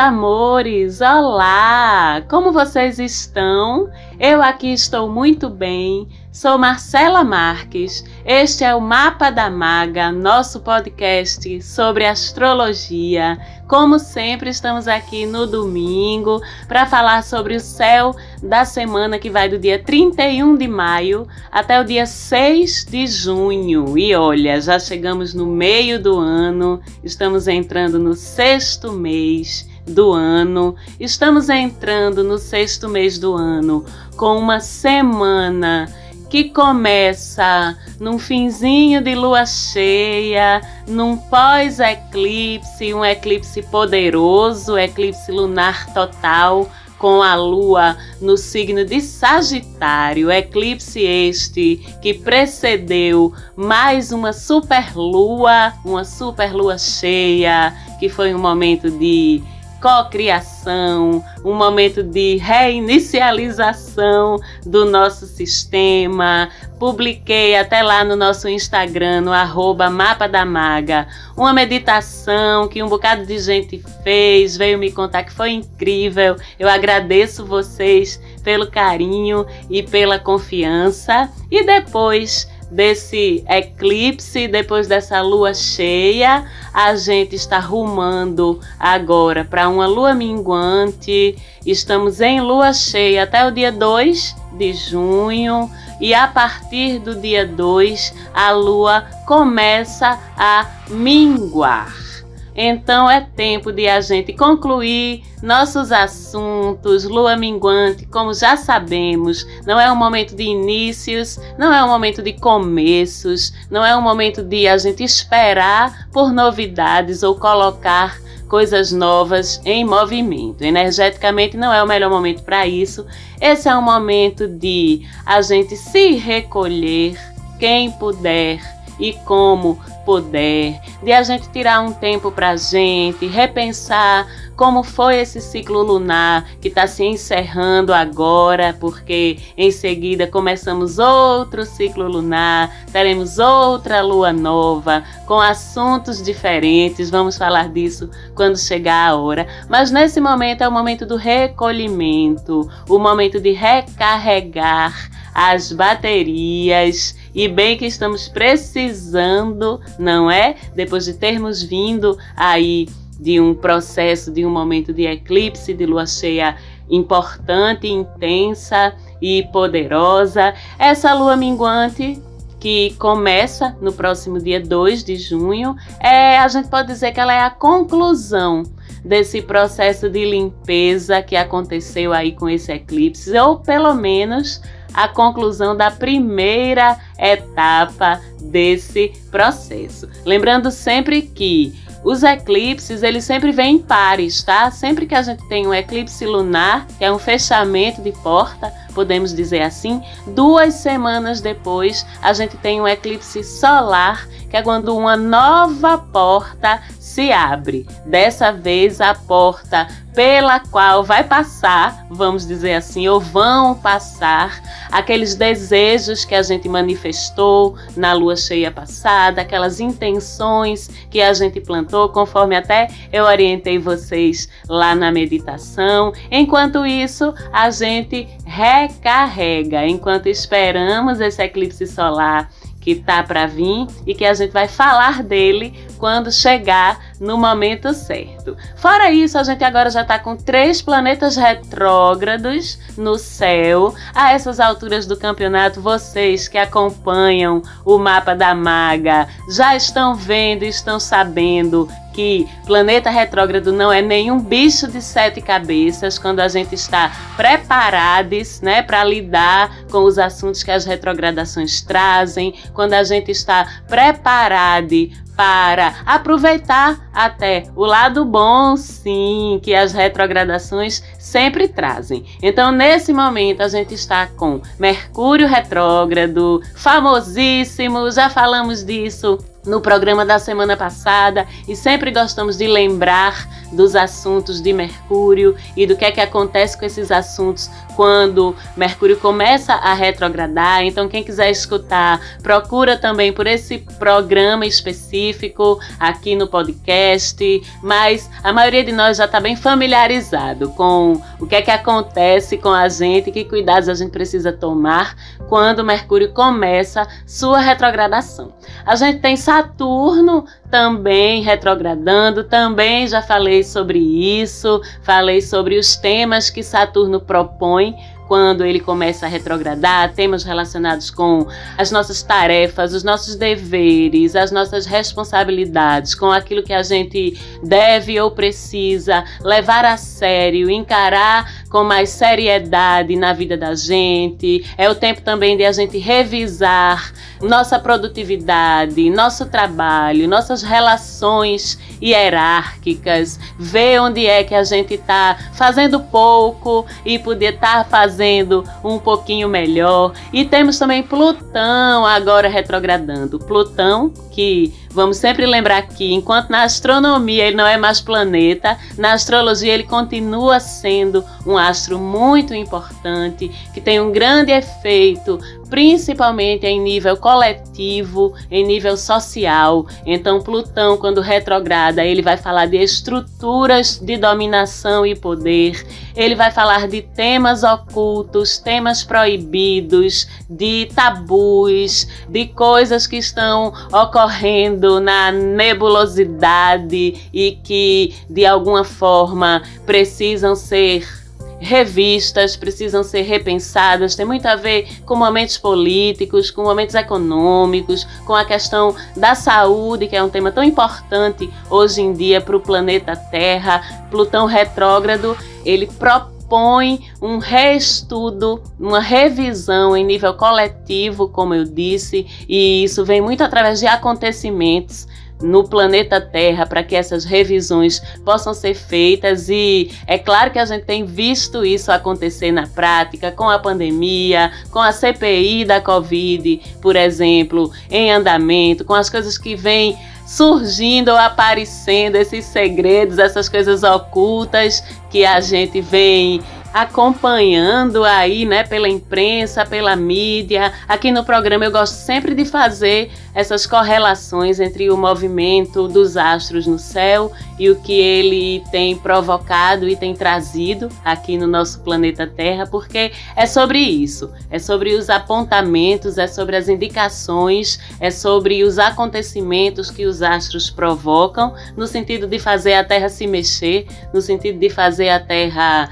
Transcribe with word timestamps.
Amores, 0.00 1.02
olá! 1.02 2.22
Como 2.26 2.52
vocês 2.52 2.98
estão? 2.98 3.90
Eu 4.18 4.40
aqui 4.40 4.72
estou 4.72 5.10
muito 5.10 5.50
bem. 5.50 6.08
Sou 6.32 6.56
Marcela 6.56 7.22
Marques. 7.22 8.02
Este 8.24 8.64
é 8.64 8.74
o 8.74 8.80
Mapa 8.80 9.28
da 9.28 9.50
Maga, 9.50 10.10
nosso 10.10 10.60
podcast 10.60 11.60
sobre 11.60 12.06
astrologia. 12.06 13.38
Como 13.68 13.98
sempre, 13.98 14.48
estamos 14.48 14.88
aqui 14.88 15.26
no 15.26 15.46
domingo 15.46 16.40
para 16.66 16.86
falar 16.86 17.22
sobre 17.22 17.54
o 17.54 17.60
céu 17.60 18.16
da 18.42 18.64
semana 18.64 19.18
que 19.18 19.28
vai 19.28 19.50
do 19.50 19.58
dia 19.58 19.78
31 19.84 20.56
de 20.56 20.66
maio 20.66 21.28
até 21.52 21.78
o 21.78 21.84
dia 21.84 22.06
6 22.06 22.86
de 22.86 23.06
junho. 23.06 23.98
E 23.98 24.14
olha, 24.14 24.58
já 24.62 24.78
chegamos 24.78 25.34
no 25.34 25.44
meio 25.44 26.02
do 26.02 26.18
ano, 26.18 26.80
estamos 27.04 27.46
entrando 27.46 27.98
no 27.98 28.14
sexto 28.14 28.92
mês 28.92 29.68
do 29.90 30.12
ano. 30.12 30.74
Estamos 30.98 31.48
entrando 31.48 32.24
no 32.24 32.38
sexto 32.38 32.88
mês 32.88 33.18
do 33.18 33.34
ano 33.34 33.84
com 34.16 34.38
uma 34.38 34.60
semana 34.60 35.86
que 36.30 36.44
começa 36.50 37.76
num 37.98 38.18
finzinho 38.18 39.02
de 39.02 39.16
lua 39.16 39.44
cheia, 39.44 40.60
num 40.86 41.16
pós-eclipse, 41.16 42.94
um 42.94 43.04
eclipse 43.04 43.62
poderoso, 43.62 44.78
eclipse 44.78 45.32
lunar 45.32 45.92
total, 45.92 46.70
com 47.00 47.22
a 47.22 47.34
lua 47.34 47.96
no 48.20 48.36
signo 48.36 48.84
de 48.84 49.00
Sagitário, 49.00 50.30
eclipse 50.30 51.00
este 51.00 51.76
que 52.02 52.12
precedeu 52.12 53.32
mais 53.56 54.12
uma 54.12 54.34
superlua, 54.34 55.72
uma 55.82 56.04
superlua 56.04 56.76
cheia, 56.76 57.74
que 57.98 58.10
foi 58.10 58.34
um 58.34 58.38
momento 58.38 58.90
de 58.90 59.42
cocriação, 59.80 61.24
um 61.44 61.54
momento 61.54 62.02
de 62.02 62.36
reinicialização 62.36 64.38
do 64.64 64.84
nosso 64.84 65.26
sistema. 65.26 66.50
Publiquei 66.78 67.56
até 67.56 67.82
lá 67.82 68.04
no 68.04 68.16
nosso 68.16 68.48
Instagram, 68.48 69.22
no 69.22 69.32
arroba 69.32 69.90
Mapa 69.90 70.28
da 70.28 70.44
Maga, 70.44 71.08
uma 71.36 71.52
meditação 71.52 72.68
que 72.68 72.82
um 72.82 72.88
bocado 72.88 73.26
de 73.26 73.38
gente 73.38 73.82
fez, 74.02 74.56
veio 74.56 74.78
me 74.78 74.92
contar 74.92 75.24
que 75.24 75.32
foi 75.32 75.50
incrível. 75.50 76.36
Eu 76.58 76.68
agradeço 76.68 77.44
vocês 77.44 78.20
pelo 78.42 78.70
carinho 78.70 79.46
e 79.68 79.82
pela 79.82 80.18
confiança. 80.18 81.30
E 81.50 81.64
depois 81.64 82.48
desse 82.70 83.44
eclipse, 83.48 84.46
depois 84.46 84.86
dessa 84.86 85.20
lua 85.20 85.52
cheia, 85.52 86.44
a 86.72 86.94
gente 86.94 87.34
está 87.34 87.58
rumando 87.58 88.60
agora 88.78 89.44
para 89.44 89.68
uma 89.68 89.86
lua 89.86 90.14
minguante. 90.14 91.36
Estamos 91.66 92.20
em 92.20 92.40
lua 92.40 92.72
cheia 92.72 93.24
até 93.24 93.46
o 93.46 93.50
dia 93.50 93.72
2 93.72 94.36
de 94.52 94.72
junho. 94.72 95.70
E 96.00 96.14
a 96.14 96.26
partir 96.26 96.98
do 96.98 97.14
dia 97.20 97.46
2, 97.46 98.14
a 98.32 98.52
lua 98.52 99.04
começa 99.26 100.18
a 100.36 100.66
minguar. 100.88 102.09
Então 102.54 103.08
é 103.10 103.20
tempo 103.20 103.72
de 103.72 103.88
a 103.88 104.00
gente 104.00 104.32
concluir 104.32 105.22
nossos 105.42 105.92
assuntos. 105.92 107.04
Lua 107.04 107.36
minguante, 107.36 108.06
como 108.06 108.34
já 108.34 108.56
sabemos, 108.56 109.46
não 109.66 109.78
é 109.78 109.90
um 109.90 109.96
momento 109.96 110.34
de 110.34 110.42
inícios, 110.42 111.38
não 111.58 111.72
é 111.72 111.82
um 111.84 111.88
momento 111.88 112.22
de 112.22 112.32
começos, 112.32 113.52
não 113.70 113.84
é 113.84 113.96
um 113.96 114.02
momento 114.02 114.42
de 114.42 114.66
a 114.66 114.76
gente 114.76 115.02
esperar 115.02 116.08
por 116.12 116.32
novidades 116.32 117.22
ou 117.22 117.34
colocar 117.34 118.18
coisas 118.48 118.90
novas 118.90 119.60
em 119.64 119.84
movimento. 119.84 120.62
Energeticamente 120.62 121.56
não 121.56 121.72
é 121.72 121.82
o 121.82 121.86
melhor 121.86 122.10
momento 122.10 122.42
para 122.42 122.66
isso. 122.66 123.06
Esse 123.40 123.68
é 123.68 123.76
um 123.76 123.82
momento 123.82 124.48
de 124.48 125.06
a 125.24 125.40
gente 125.40 125.76
se 125.76 126.16
recolher, 126.16 127.16
quem 127.58 127.92
puder 127.92 128.60
e 128.98 129.12
como 129.24 129.80
puder, 130.10 130.80
de 131.04 131.12
a 131.12 131.22
gente 131.22 131.48
tirar 131.50 131.80
um 131.80 131.92
tempo 131.92 132.32
para 132.32 132.50
a 132.50 132.56
gente, 132.56 133.28
repensar 133.28 134.26
como 134.56 134.82
foi 134.82 135.20
esse 135.20 135.40
ciclo 135.40 135.84
lunar 135.84 136.44
que 136.60 136.66
está 136.66 136.84
se 136.88 137.04
encerrando 137.04 137.94
agora, 137.94 138.76
porque 138.80 139.38
em 139.56 139.70
seguida 139.70 140.26
começamos 140.26 140.98
outro 140.98 141.64
ciclo 141.64 142.08
lunar, 142.08 142.86
teremos 142.92 143.38
outra 143.38 144.02
lua 144.02 144.32
nova 144.32 145.04
com 145.26 145.40
assuntos 145.40 146.20
diferentes. 146.20 147.08
Vamos 147.08 147.38
falar 147.38 147.68
disso 147.68 148.10
quando 148.34 148.58
chegar 148.58 149.10
a 149.10 149.16
hora. 149.16 149.46
Mas 149.68 149.92
nesse 149.92 150.20
momento 150.20 150.62
é 150.62 150.68
o 150.68 150.72
momento 150.72 151.06
do 151.06 151.14
recolhimento, 151.14 152.68
o 152.88 152.98
momento 152.98 153.40
de 153.40 153.52
recarregar 153.52 155.08
as 155.32 155.72
baterias 155.72 157.14
e 157.34 157.48
bem 157.48 157.76
que 157.76 157.86
estamos 157.86 158.28
precisando, 158.28 159.80
não 159.98 160.30
é? 160.30 160.56
Depois 160.74 161.04
de 161.04 161.14
termos 161.14 161.62
vindo 161.62 162.18
aí 162.36 162.88
de 163.18 163.40
um 163.40 163.54
processo, 163.54 164.32
de 164.32 164.46
um 164.46 164.50
momento 164.50 164.92
de 164.92 165.04
eclipse, 165.06 165.74
de 165.74 165.84
lua 165.84 166.06
cheia 166.06 166.56
importante, 166.88 167.86
intensa 167.86 168.94
e 169.20 169.44
poderosa. 169.52 170.54
Essa 170.78 171.14
lua 171.14 171.36
minguante 171.36 172.20
que 172.58 172.94
começa 172.98 173.76
no 173.80 173.92
próximo 173.92 174.38
dia 174.38 174.60
2 174.60 175.02
de 175.04 175.16
junho, 175.16 175.74
é, 175.98 176.38
a 176.38 176.48
gente 176.48 176.68
pode 176.68 176.88
dizer 176.88 177.12
que 177.12 177.20
ela 177.20 177.32
é 177.32 177.40
a 177.40 177.50
conclusão 177.50 178.64
desse 179.04 179.42
processo 179.42 180.08
de 180.08 180.24
limpeza 180.24 181.22
que 181.22 181.36
aconteceu 181.36 182.12
aí 182.12 182.32
com 182.32 182.48
esse 182.48 182.72
eclipse, 182.72 183.36
ou 183.38 183.58
pelo 183.58 183.94
menos 183.94 184.60
a 184.92 185.08
conclusão 185.08 185.76
da 185.76 185.90
primeira 185.90 186.98
etapa 187.18 188.20
desse 188.42 189.12
processo. 189.30 190.08
Lembrando 190.24 190.70
sempre 190.70 191.22
que 191.22 191.74
os 192.02 192.22
eclipses, 192.22 193.02
eles 193.02 193.24
sempre 193.24 193.52
vêm 193.52 193.76
em 193.76 193.78
pares, 193.78 194.42
tá? 194.42 194.70
Sempre 194.70 195.06
que 195.06 195.14
a 195.14 195.22
gente 195.22 195.46
tem 195.48 195.66
um 195.66 195.74
eclipse 195.74 196.24
lunar, 196.24 196.86
que 196.98 197.04
é 197.04 197.12
um 197.12 197.18
fechamento 197.18 198.00
de 198.02 198.12
porta, 198.12 198.72
podemos 198.94 199.34
dizer 199.34 199.62
assim, 199.62 200.02
duas 200.28 200.74
semanas 200.74 201.40
depois 201.40 202.06
a 202.22 202.32
gente 202.32 202.56
tem 202.56 202.80
um 202.80 202.88
eclipse 202.88 203.44
solar, 203.44 204.26
que 204.48 204.56
é 204.56 204.62
quando 204.62 204.96
uma 204.96 205.16
nova 205.16 205.98
porta 205.98 206.82
se 206.98 207.30
abre. 207.30 207.86
Dessa 208.06 208.50
vez 208.50 209.00
a 209.00 209.14
porta 209.14 209.86
pela 210.14 210.60
qual 210.60 211.04
vai 211.04 211.22
passar, 211.24 212.06
vamos 212.10 212.46
dizer 212.46 212.74
assim, 212.74 213.06
ou 213.08 213.20
vão 213.20 213.74
passar 213.74 214.60
aqueles 214.90 215.34
desejos 215.34 216.24
que 216.24 216.34
a 216.34 216.42
gente 216.42 216.68
manifestou 216.68 217.76
na 217.96 218.12
lua 218.12 218.36
cheia 218.36 218.70
passada, 218.70 219.42
aquelas 219.42 219.78
intenções 219.78 220.88
que 221.10 221.20
a 221.20 221.32
gente 221.32 221.60
plantou, 221.60 222.08
conforme 222.08 222.56
até 222.56 222.88
eu 223.12 223.24
orientei 223.24 223.78
vocês 223.78 224.48
lá 224.68 224.94
na 224.94 225.12
meditação. 225.12 226.12
Enquanto 226.30 226.84
isso, 226.84 227.32
a 227.52 227.70
gente 227.70 228.28
recarrega, 228.44 229.86
enquanto 229.86 230.26
esperamos 230.26 231.20
esse 231.20 231.42
eclipse 231.42 231.86
solar 231.86 232.50
que 232.80 232.94
tá 232.94 233.22
para 233.22 233.46
vir 233.46 233.86
e 234.06 234.14
que 234.14 234.24
a 234.24 234.34
gente 234.34 234.52
vai 234.52 234.66
falar 234.66 235.22
dele 235.22 235.74
quando 235.98 236.32
chegar 236.32 237.09
no 237.20 237.36
momento 237.36 237.92
certo. 237.92 238.56
Fora 238.76 239.10
isso, 239.10 239.36
a 239.38 239.44
gente 239.44 239.62
agora 239.62 239.90
já 239.90 240.00
está 240.00 240.18
com 240.18 240.34
três 240.34 240.80
planetas 240.80 241.36
retrógrados 241.36 242.78
no 242.96 243.18
céu. 243.18 243.94
A 244.14 244.32
essas 244.32 244.58
alturas 244.58 245.04
do 245.04 245.16
campeonato, 245.16 245.82
vocês 245.82 246.48
que 246.48 246.56
acompanham 246.56 247.62
o 247.84 247.98
mapa 247.98 248.34
da 248.34 248.54
maga 248.54 249.28
já 249.50 249.76
estão 249.76 250.14
vendo 250.14 250.62
estão 250.62 250.98
sabendo 250.98 251.86
que 252.12 252.48
planeta 252.66 253.10
retrógrado 253.10 253.72
não 253.72 253.92
é 253.92 254.02
nenhum 254.02 254.40
bicho 254.40 254.88
de 254.88 255.00
sete 255.00 255.40
cabeças 255.40 256.18
quando 256.18 256.40
a 256.40 256.48
gente 256.48 256.74
está 256.74 257.12
preparados, 257.36 258.60
né, 258.60 258.82
para 258.82 259.04
lidar 259.04 259.84
com 259.90 260.04
os 260.04 260.18
assuntos 260.18 260.62
que 260.62 260.70
as 260.70 260.84
retrogradações 260.84 261.80
trazem, 261.82 262.54
quando 262.74 262.94
a 262.94 263.02
gente 263.02 263.30
está 263.30 263.82
preparado 263.88 265.10
para 265.40 265.94
aproveitar 266.04 267.08
até 267.14 267.64
o 267.74 267.84
lado 267.86 268.26
bom, 268.26 268.76
sim, 268.76 269.58
que 269.62 269.74
as 269.74 269.92
retrogradações 269.92 271.02
sempre 271.20 271.68
trazem. 271.68 272.24
Então, 272.42 272.72
nesse 272.72 273.12
momento, 273.12 273.60
a 273.60 273.68
gente 273.68 273.94
está 273.94 274.26
com 274.26 274.60
Mercúrio 274.78 275.46
retrógrado, 275.46 276.62
famosíssimo, 276.74 278.10
já 278.10 278.30
falamos 278.30 278.82
disso 278.82 279.38
no 279.64 279.80
programa 279.80 280.24
da 280.24 280.38
semana 280.38 280.76
passada 280.76 281.46
e 281.68 281.76
sempre 281.76 282.10
gostamos 282.10 282.56
de 282.56 282.66
lembrar 282.66 283.46
dos 283.72 283.94
assuntos 283.94 284.60
de 284.60 284.72
Mercúrio 284.72 285.54
e 285.76 285.86
do 285.86 285.96
que 285.96 286.04
é 286.04 286.10
que 286.10 286.20
acontece 286.20 286.78
com 286.78 286.84
esses 286.84 287.10
assuntos 287.10 287.70
quando 287.94 288.56
Mercúrio 288.76 289.16
começa 289.16 289.74
a 289.74 289.94
retrogradar. 289.94 290.82
Então, 290.82 291.08
quem 291.08 291.22
quiser 291.22 291.50
escutar, 291.50 292.20
procura 292.42 292.96
também 292.96 293.32
por 293.32 293.46
esse 293.46 293.78
programa 293.98 294.66
específico 294.66 295.78
aqui 295.98 296.34
no 296.34 296.48
podcast. 296.48 297.62
Mas 297.82 298.28
a 298.42 298.52
maioria 298.52 298.84
de 298.84 298.92
nós 298.92 299.18
já 299.18 299.26
está 299.26 299.38
bem 299.38 299.54
familiarizado 299.54 300.70
com 300.70 301.09
o 301.38 301.46
que 301.46 301.54
é 301.54 301.62
que 301.62 301.70
acontece 301.70 302.58
com 302.58 302.68
a 302.70 302.88
gente, 302.88 303.30
que 303.30 303.44
cuidados 303.44 303.88
a 303.88 303.94
gente 303.94 304.10
precisa 304.10 304.52
tomar 304.52 305.16
quando 305.48 305.84
Mercúrio 305.84 306.32
começa 306.32 307.06
sua 307.26 307.60
retrogradação. 307.60 308.52
A 308.84 308.94
gente 308.96 309.20
tem 309.20 309.36
Saturno 309.36 310.44
também 310.70 311.42
retrogradando, 311.42 312.44
também 312.44 313.06
já 313.06 313.22
falei 313.22 313.62
sobre 313.62 313.98
isso, 313.98 314.80
falei 315.02 315.40
sobre 315.40 315.78
os 315.78 315.96
temas 315.96 316.50
que 316.50 316.62
Saturno 316.62 317.20
propõe 317.20 317.96
quando 318.30 318.64
ele 318.64 318.78
começa 318.78 319.26
a 319.26 319.28
retrogradar, 319.28 320.12
temas 320.14 320.44
relacionados 320.44 321.10
com 321.10 321.48
as 321.76 321.90
nossas 321.90 322.22
tarefas, 322.22 322.94
os 322.94 323.02
nossos 323.02 323.34
deveres, 323.34 324.36
as 324.36 324.52
nossas 324.52 324.86
responsabilidades, 324.86 326.14
com 326.14 326.30
aquilo 326.30 326.62
que 326.62 326.72
a 326.72 326.80
gente 326.84 327.36
deve 327.60 328.20
ou 328.20 328.30
precisa 328.30 329.24
levar 329.42 329.84
a 329.84 329.96
sério, 329.96 330.70
encarar 330.70 331.64
com 331.68 331.82
mais 331.82 332.10
seriedade 332.10 333.16
na 333.16 333.32
vida 333.32 333.56
da 333.56 333.74
gente. 333.74 334.64
É 334.78 334.88
o 334.88 334.94
tempo 334.94 335.22
também 335.22 335.56
de 335.56 335.64
a 335.64 335.72
gente 335.72 335.98
revisar 335.98 337.12
nossa 337.42 337.80
produtividade, 337.80 339.10
nosso 339.10 339.46
trabalho, 339.46 340.28
nossas 340.28 340.62
relações 340.62 341.76
hierárquicas, 342.00 343.40
ver 343.58 344.00
onde 344.00 344.24
é 344.24 344.44
que 344.44 344.54
a 344.54 344.62
gente 344.62 344.94
está 344.94 345.36
fazendo 345.54 345.98
pouco 345.98 346.86
e 347.04 347.18
poder 347.18 347.54
estar 347.54 347.84
tá 347.84 347.84
fazendo 347.84 348.19
fazendo 348.20 348.62
um 348.84 348.98
pouquinho 348.98 349.48
melhor. 349.48 350.12
E 350.30 350.44
temos 350.44 350.78
também 350.78 351.02
Plutão 351.02 352.04
agora 352.04 352.48
retrogradando. 352.48 353.38
Plutão, 353.38 354.12
que 354.30 354.74
vamos 354.90 355.16
sempre 355.16 355.46
lembrar 355.46 355.82
que 355.82 356.12
enquanto 356.12 356.50
na 356.50 356.64
astronomia 356.64 357.46
ele 357.46 357.56
não 357.56 357.66
é 357.66 357.78
mais 357.78 358.00
planeta, 358.00 358.76
na 358.98 359.14
astrologia 359.14 359.72
ele 359.72 359.84
continua 359.84 360.60
sendo 360.60 361.24
um 361.46 361.56
astro 361.56 361.98
muito 361.98 362.54
importante, 362.54 363.48
que 363.72 363.80
tem 363.80 363.98
um 363.98 364.12
grande 364.12 364.52
efeito 364.52 365.38
principalmente 365.70 366.66
em 366.66 366.80
nível 366.80 367.16
coletivo, 367.16 368.34
em 368.50 368.66
nível 368.66 368.96
social. 368.96 369.86
Então, 370.04 370.40
Plutão, 370.40 370.96
quando 370.96 371.20
retrograda, 371.20 372.04
ele 372.04 372.20
vai 372.20 372.36
falar 372.36 372.66
de 372.66 372.76
estruturas 372.76 373.98
de 373.98 374.16
dominação 374.16 375.06
e 375.06 375.14
poder, 375.14 375.86
ele 376.16 376.34
vai 376.34 376.50
falar 376.50 376.88
de 376.88 377.00
temas 377.00 377.62
ocultos, 377.62 378.58
temas 378.58 379.04
proibidos, 379.04 380.26
de 380.48 380.90
tabus, 380.94 382.08
de 382.28 382.46
coisas 382.46 383.06
que 383.06 383.16
estão 383.16 383.72
ocorrendo 383.92 385.00
na 385.00 385.30
nebulosidade 385.30 387.28
e 387.32 387.52
que, 387.62 388.14
de 388.28 388.44
alguma 388.44 388.82
forma, 388.82 389.62
precisam 389.86 390.56
ser 390.56 391.19
revistas 391.60 392.56
precisam 392.56 393.04
ser 393.04 393.22
repensadas, 393.22 394.14
tem 394.14 394.24
muito 394.24 394.46
a 394.46 394.56
ver 394.56 394.88
com 395.04 395.14
momentos 395.14 395.58
políticos, 395.58 396.50
com 396.50 396.62
momentos 396.62 396.94
econômicos, 396.94 398.04
com 398.24 398.34
a 398.34 398.44
questão 398.44 398.96
da 399.16 399.34
saúde, 399.34 400.08
que 400.08 400.16
é 400.16 400.22
um 400.22 400.30
tema 400.30 400.50
tão 400.50 400.64
importante 400.64 401.50
hoje 401.68 402.00
em 402.00 402.12
dia 402.12 402.40
para 402.40 402.56
o 402.56 402.60
planeta 402.60 403.14
Terra. 403.14 404.06
Plutão 404.10 404.46
retrógrado, 404.46 405.36
ele 405.64 405.86
propõe 405.86 407.00
um 407.20 407.38
reestudo, 407.38 408.62
uma 408.78 409.00
revisão 409.00 409.96
em 409.96 410.04
nível 410.04 410.34
coletivo, 410.34 411.28
como 411.28 411.54
eu 411.54 411.64
disse, 411.64 412.26
e 412.48 412.82
isso 412.82 413.04
vem 413.04 413.20
muito 413.20 413.44
através 413.44 413.78
de 413.78 413.86
acontecimentos 413.86 415.06
no 415.42 415.68
planeta 415.68 416.20
Terra 416.20 416.66
para 416.66 416.82
que 416.82 416.94
essas 416.94 417.24
revisões 417.24 418.00
possam 418.24 418.52
ser 418.54 418.74
feitas. 418.74 419.48
E 419.48 419.90
é 420.06 420.18
claro 420.18 420.50
que 420.50 420.58
a 420.58 420.64
gente 420.64 420.84
tem 420.84 421.04
visto 421.04 421.64
isso 421.64 421.90
acontecer 421.90 422.52
na 422.52 422.66
prática 422.66 423.30
com 423.30 423.48
a 423.48 423.58
pandemia, 423.58 424.52
com 424.70 424.78
a 424.78 424.92
CPI 424.92 425.64
da 425.64 425.80
Covid, 425.80 426.60
por 426.80 426.96
exemplo, 426.96 427.70
em 427.90 428.12
andamento, 428.12 428.84
com 428.84 428.94
as 428.94 429.08
coisas 429.08 429.38
que 429.38 429.54
vêm 429.54 429.96
surgindo 430.26 431.10
ou 431.10 431.16
aparecendo, 431.16 432.14
esses 432.14 432.44
segredos, 432.44 433.18
essas 433.18 433.48
coisas 433.48 433.82
ocultas 433.82 434.82
que 435.10 435.24
a 435.24 435.40
gente 435.40 435.80
vem 435.80 436.40
acompanhando 436.72 438.04
aí, 438.04 438.44
né, 438.44 438.62
pela 438.64 438.88
imprensa, 438.88 439.66
pela 439.66 439.96
mídia. 439.96 440.72
Aqui 440.88 441.10
no 441.10 441.24
programa 441.24 441.64
eu 441.64 441.70
gosto 441.70 441.94
sempre 441.94 442.34
de 442.34 442.44
fazer 442.44 443.10
essas 443.34 443.66
correlações 443.66 444.60
entre 444.60 444.90
o 444.90 444.96
movimento 444.96 445.88
dos 445.88 446.16
astros 446.16 446.66
no 446.66 446.78
céu 446.78 447.32
e 447.58 447.70
o 447.70 447.76
que 447.76 447.92
ele 447.92 448.62
tem 448.70 448.96
provocado 448.96 449.88
e 449.88 449.96
tem 449.96 450.14
trazido 450.14 450.88
aqui 451.04 451.36
no 451.36 451.46
nosso 451.46 451.80
planeta 451.80 452.26
Terra, 452.26 452.66
porque 452.66 453.12
é 453.36 453.46
sobre 453.46 453.78
isso, 453.78 454.30
é 454.50 454.58
sobre 454.58 454.94
os 454.94 455.10
apontamentos, 455.10 456.18
é 456.18 456.26
sobre 456.26 456.56
as 456.56 456.68
indicações, 456.68 457.78
é 458.00 458.10
sobre 458.10 458.62
os 458.64 458.78
acontecimentos 458.78 459.90
que 459.90 460.06
os 460.06 460.22
astros 460.22 460.70
provocam, 460.70 461.54
no 461.76 461.86
sentido 461.86 462.26
de 462.26 462.38
fazer 462.38 462.74
a 462.74 462.84
Terra 462.84 463.08
se 463.08 463.26
mexer, 463.26 463.86
no 464.12 464.20
sentido 464.20 464.58
de 464.58 464.70
fazer 464.70 465.08
a 465.08 465.20
Terra 465.20 465.88